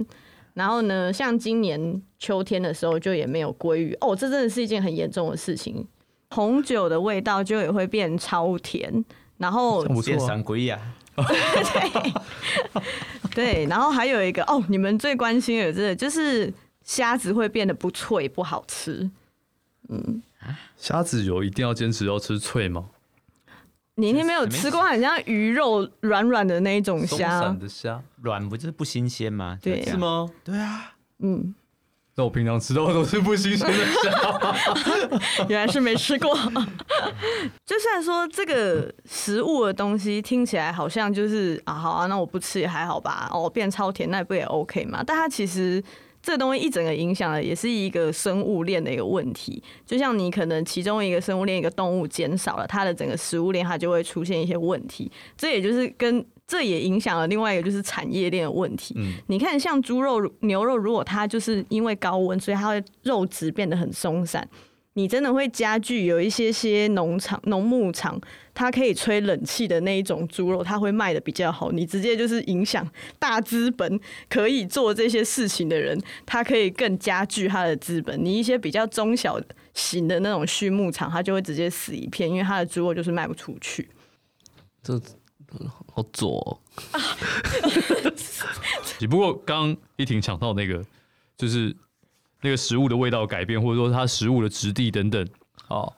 [0.54, 5.86] 然后呢，像今年秋天的时候，就也没有鲑鱼哦，这真的是一件很严重的事情。
[6.30, 9.04] 红酒的味道就也会变超甜，
[9.36, 10.78] 然后变三龟呀，
[13.34, 16.52] 对 对，然后还有一个哦，你们最关心的这个就是
[16.84, 19.10] 虾子会变得不脆不好吃。
[19.88, 20.22] 嗯，
[20.76, 22.86] 虾子有一定要坚持要吃脆吗？
[23.96, 29.58] 你一定没有吃过很像鱼肉软软的那一种虾，的虾软不就是不新鲜吗？
[29.60, 30.30] 对，是吗？
[30.42, 31.54] 对啊，嗯。
[32.14, 36.36] 那我平常吃到的都是不新鲜的虾， 原来是没吃过。
[37.64, 43.28] 就算说这个食物的东西听起来好像就是啊，好啊，那我不吃也还好吧。
[43.32, 45.02] 哦，变超甜那不也 OK 吗？
[45.06, 45.82] 但它其实。
[46.24, 55.10] 这东西一整个影响的也是一个生物链的一个问题，就像你可能其中一个生物链一个动物减少了，它的整个食物链它就会出现一些问题。
[55.36, 58.94] 这也就是跟这也影响了另外一个就是产业链的问题。
[58.98, 64.46] 嗯，你看像猪肉、牛肉，如果它就是因为高温，所以它会肉质变得很松散。
[64.92, 68.20] 你真的会加剧有一些些农场、农牧场，
[68.52, 71.72] 它可以吹冷气的那一种猪肉，它会卖的比较好。
[71.72, 72.86] 你直接就是影响
[73.18, 73.98] 大资本
[74.28, 78.22] 可以做这些事情的人，它可以更加剧它的资本。
[78.22, 79.40] 你一些比较中小
[79.72, 83.88] 型的那种畜牧场，它就会直接死一片，因为它的猪肉就是卖不出去。
[84.82, 85.00] 这
[85.92, 86.60] 好左。
[88.98, 90.84] 只不过刚一婷讲到那个，
[91.36, 91.74] 就是。
[92.44, 95.24] 那个食物的味道改变，或者说它食物的质地等等，
[95.68, 95.92] 哦，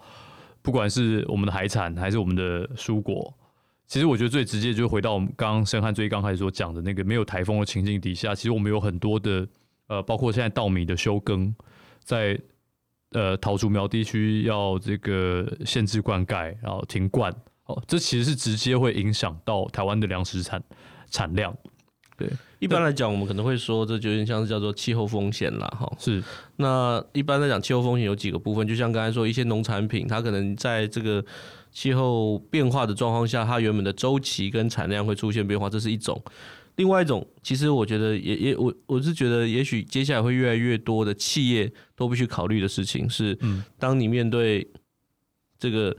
[0.61, 3.33] 不管是我们的海产还是我们的蔬果，
[3.87, 9.49] 其实我觉得最直接就是回到我们刚刚申翰最刚开始所讲的那个没有台风的情境底下，其实我们有很多的
[9.87, 11.57] 呃，包括现在稻米的休耕，
[12.01, 12.39] 在
[13.13, 17.35] 呃桃竹苗地区要这个限制灌溉，然后停灌，
[17.67, 20.63] 哦，这其实是直接会影响到台湾的粮食产
[21.11, 21.57] 产量，
[22.17, 22.29] 对。
[22.59, 25.91] 一般来讲，我们可能会说，这就有点像是叫做气候风险啦，哈。
[25.99, 26.23] 是。
[26.57, 31.25] 那一般来讲，气候风险有几个部分，就像刚才说，一些农产品，它可能在这个
[31.73, 36.23] 气候变化的状况下，它原本的周期跟产量会出现变化，这是一种。
[36.77, 43.39] 另外一种，其实我觉得也也我我是觉得，也许接下来会越来越多的企业都必须考虑的事情是，
[43.79, 44.67] 当你面对
[45.59, 45.97] 这个。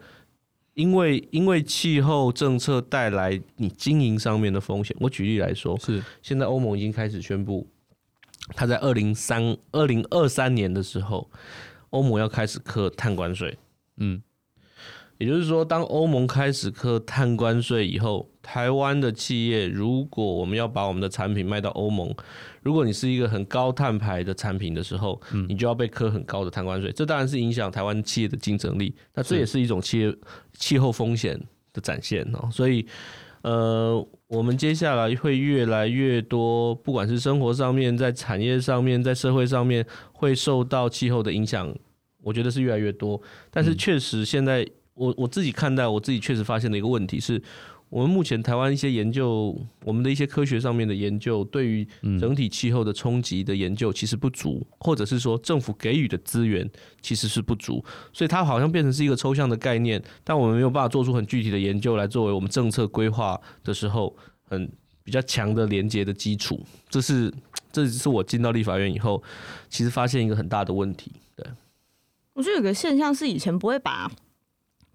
[0.76, 6.04] 因为因为气候政策带来你经营上面的风险，我举例来说，是。
[6.22, 7.68] 现在欧盟已经开始宣布，
[8.50, 11.30] 他在二零三二零二三年的时候，
[11.90, 13.58] 欧盟要开始课碳关税，
[13.98, 14.22] 嗯。
[15.18, 22.14] 也就是说，当欧盟开始课碳关税以后，台湾的企业如果我们要把我们的产品卖到欧盟，
[22.62, 28.94] 如果你是一个很高碳排的产品的时候，嗯，你就要被课很高的碳关税，这当然是影响台湾企业的竞争力。
[29.14, 30.14] 那这也是一种企业
[30.54, 31.42] 气候风险
[31.72, 32.50] 的展现哦。
[32.52, 32.86] 所以，
[33.42, 41.74] 呃，我们接下来会越来越多，不管是生活上面、在产业上面、在社会上面，会受到气候的影响，
[42.22, 43.22] 我觉得是越来越多。
[43.50, 44.68] 但是确实现在。
[44.96, 47.42] 我我自己看待，我自己确实发现的一个问题是，
[47.90, 51.86] 我们目前台湾一些研究，我们的一些科学上面的研究，对于
[52.20, 56.70] 整体气候的冲击的研究其实不足，或者是说政府给予的资源
[57.02, 57.84] 其实是不足，
[58.14, 64.72] 所以它好像变成是一个抽象的概念，但我们没有办法做出很具体的研究来作为我们政策规划的时候很
[65.04, 66.60] 比较强的连接的基础。
[66.90, 67.32] 这是
[67.72, 69.22] 这是我进到立法院以后，
[69.70, 71.12] 其实发现一个很大的问题。
[71.36, 71.46] 对，
[72.34, 74.10] 我觉得有个现象是以前不会把。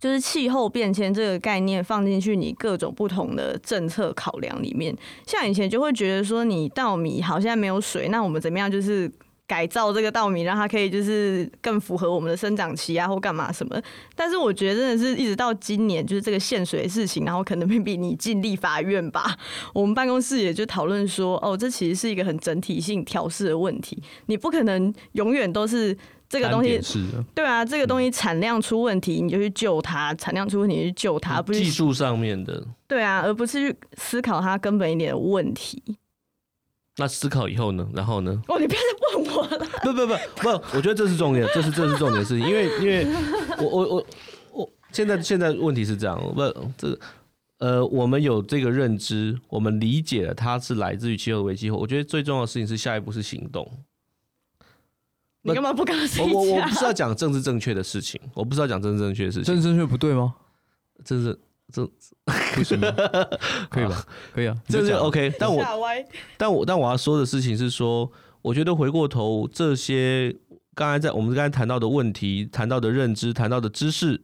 [0.00, 4.96] 就是气候变迁这个概念放进去，你各种不同的政策考量里面，
[5.26, 9.12] 像以前就会觉得说，你稻米好像没有水，那我们怎么样就是
[9.46, 13.78] 改造这个稻米，让它可以就是更符合我们的生长期啊，或干嘛什么。
[14.16, 19.36] 但是我觉得真的是一直到今年，就是这个限水的事情，然后可能未必你进立法院吧，
[19.74, 25.94] 我们办公室也就讨论说，哦，这其实是一个很整体性调适的问题，你不可能永远都是。
[26.30, 26.80] 这个东西
[27.34, 32.64] 对啊，这个东西产量出问题，你就去救它；产量出问题，你去救它，不是技术上面的。
[32.86, 35.82] 对啊，而不是去思考它根本一点的问题。
[36.98, 37.84] 那思考以后呢？
[37.92, 38.40] 然后呢？
[38.46, 39.66] 哦，你不要再问我了。
[39.82, 43.04] 不不不不，我觉得这是重点，这是这是重点事情，因为因为
[43.58, 44.06] 我我我
[44.52, 46.96] 我现在现在问题是这样，不这
[47.58, 53.68] 呃，我们有这个认知，我们理解了它是来自于气候危机后，我觉得最重要的事情是下一步是行动。
[55.42, 56.30] 你干嘛不高兴？
[56.32, 60.34] 我我我不是要讲政治正确的事情，我不是要讲政治正确的事情，政治正确不对吗？
[61.04, 61.38] 政治
[61.72, 61.88] 政
[62.58, 62.90] 为什么？
[63.70, 64.04] 可以吧？
[64.34, 65.32] 可以啊，这是 OK。
[65.38, 65.64] 但我
[66.36, 68.10] 但我但我要说的事情是说，
[68.42, 70.36] 我觉得回过头这些
[70.74, 74.20] 刚才在我们刚才谈到的问题、谈到的认知、谈到的知识。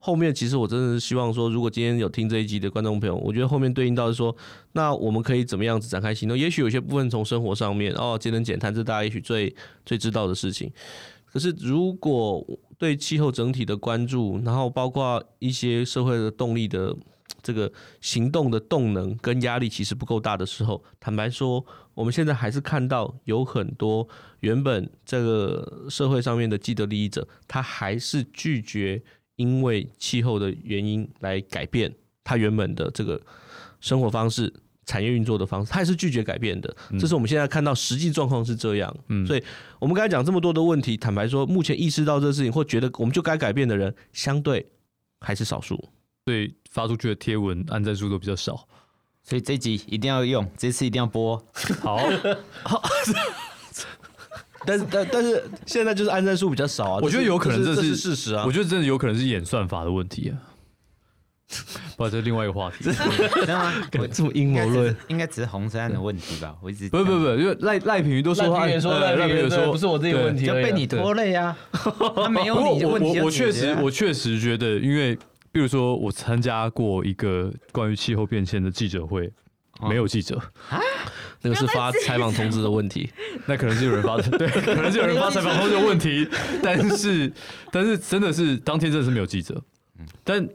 [0.00, 4.34] 后面其实我真的是希望说，如果今天有听这一集的观众朋友，我觉得后面对应到是说，
[4.72, 6.38] 那我们可以怎么样子展开行动？
[6.38, 10.72] 也许有些部分从生活上面哦，节能减碳，这大家也许最最知道的事情。
[11.26, 12.46] 可是如果
[12.78, 16.94] 对气候整体的关注，然后包括一些社会的动力的
[17.42, 17.70] 这个
[18.00, 21.62] 行动的动能跟压力，其实不够大的时候，坦白说，
[21.94, 24.08] 我们现在还是看到有很多
[24.40, 29.02] 原本这个社会上面的既得利益者，他还是拒绝。
[29.38, 33.20] 因为气候的原因来改变他原本的这个
[33.80, 34.52] 生活方式、
[34.84, 36.76] 产业运作的方式，他也是拒绝改变的。
[36.98, 38.96] 这是我们现在看到实际状况是这样。
[39.08, 39.42] 嗯，所以
[39.78, 44.66] 我们刚才讲这么多的问题，坦白说，目前意识到这个事情或觉得我们就该改变的人，相对
[45.20, 45.88] 还是少数。
[46.26, 48.68] 所以发出去的贴文按赞数都比较少。
[49.22, 51.42] 所以这集一定要用，这次一定要播。
[51.80, 51.98] 好。
[54.68, 60.36] 好但是但但是现在就是按赞数比较少啊，我觉得有可能这是事实啊，我觉得真的有可能是演算法的问题啊，
[61.96, 62.92] 不，这是另外一个话题，知
[63.46, 63.72] 道吗？
[63.98, 66.54] 我这么阴谋论，应该只是红山的问题吧？
[66.62, 71.56] 我一直不不不，因为赖赖品瑜都说赖品妤说赖品瑜说不是我自己的问题，就被你拖累啊，
[72.14, 75.16] 他没有你问题，我我确实我确实觉得，因为
[75.50, 79.32] 比如说我参加过一个关于气候变迁的记者会。
[79.88, 80.36] 没有记者。
[80.70, 80.80] 啊，
[81.42, 83.08] 那个是发采访通知的问题，
[83.46, 86.28] 那可能是有人发的， 对，可能是有人发采访通知的问题，
[86.62, 87.32] 但是
[87.70, 89.62] 但是真的是当天真的是没有记者，
[90.24, 90.46] 但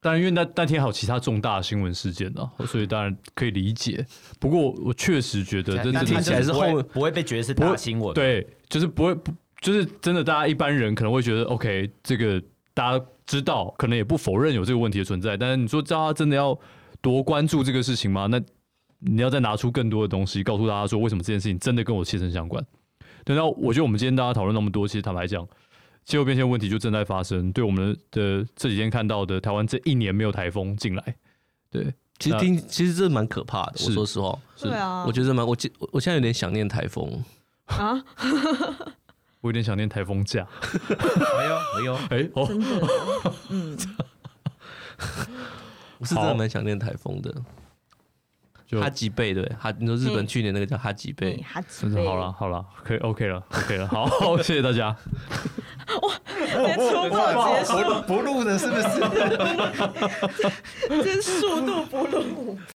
[0.00, 4.04] 当然因为那那天还有其他重大的新闻事件呢，所以当然可以理解。
[4.38, 12.42] 不过我确实觉得，真的听起来是后不会被觉得是大新闻，对，就是不会不就是真的，大家一般人可能会觉得，OK，这个
[12.74, 16.58] 大家知道，可能也不否认有这个问题的存在，但是你说大家真的要。
[17.00, 18.28] 多关注这个事情吗？
[18.30, 18.40] 那
[19.04, 22.64] 你要再拿出更多的东西，告诉大家说为什么这件事情真的跟我切身相关。
[23.24, 25.46] 对，那我觉得我们今天大家讨论那么多，其实坦白讲，
[26.04, 27.52] 气候变迁问题就正在发生。
[27.52, 31.16] 对我们的这几天看到的台湾这一年没有台风进来，
[31.70, 33.72] 对，其实听其实这蛮可怕的。
[33.86, 35.56] 我说实话，是啊，我觉得蛮我
[35.92, 37.24] 我现在有点想念台风
[37.66, 38.02] 啊，
[39.40, 40.46] 我有点想念台风假。
[40.98, 42.88] 没 有没有，哎哦，真的，
[43.50, 43.78] 嗯。
[45.98, 47.34] 我是真的蛮想念台风的，
[48.80, 54.96] 哈吉贝对，哈，你说日本去年那个叫哈吉贝，哈吉贝，好了好了，可以 OK 了 OK 了，好， 谢谢大家。
[56.00, 56.14] 哇，
[56.62, 58.86] 连周末结束不录的是不是？
[61.02, 62.58] 这速度不录。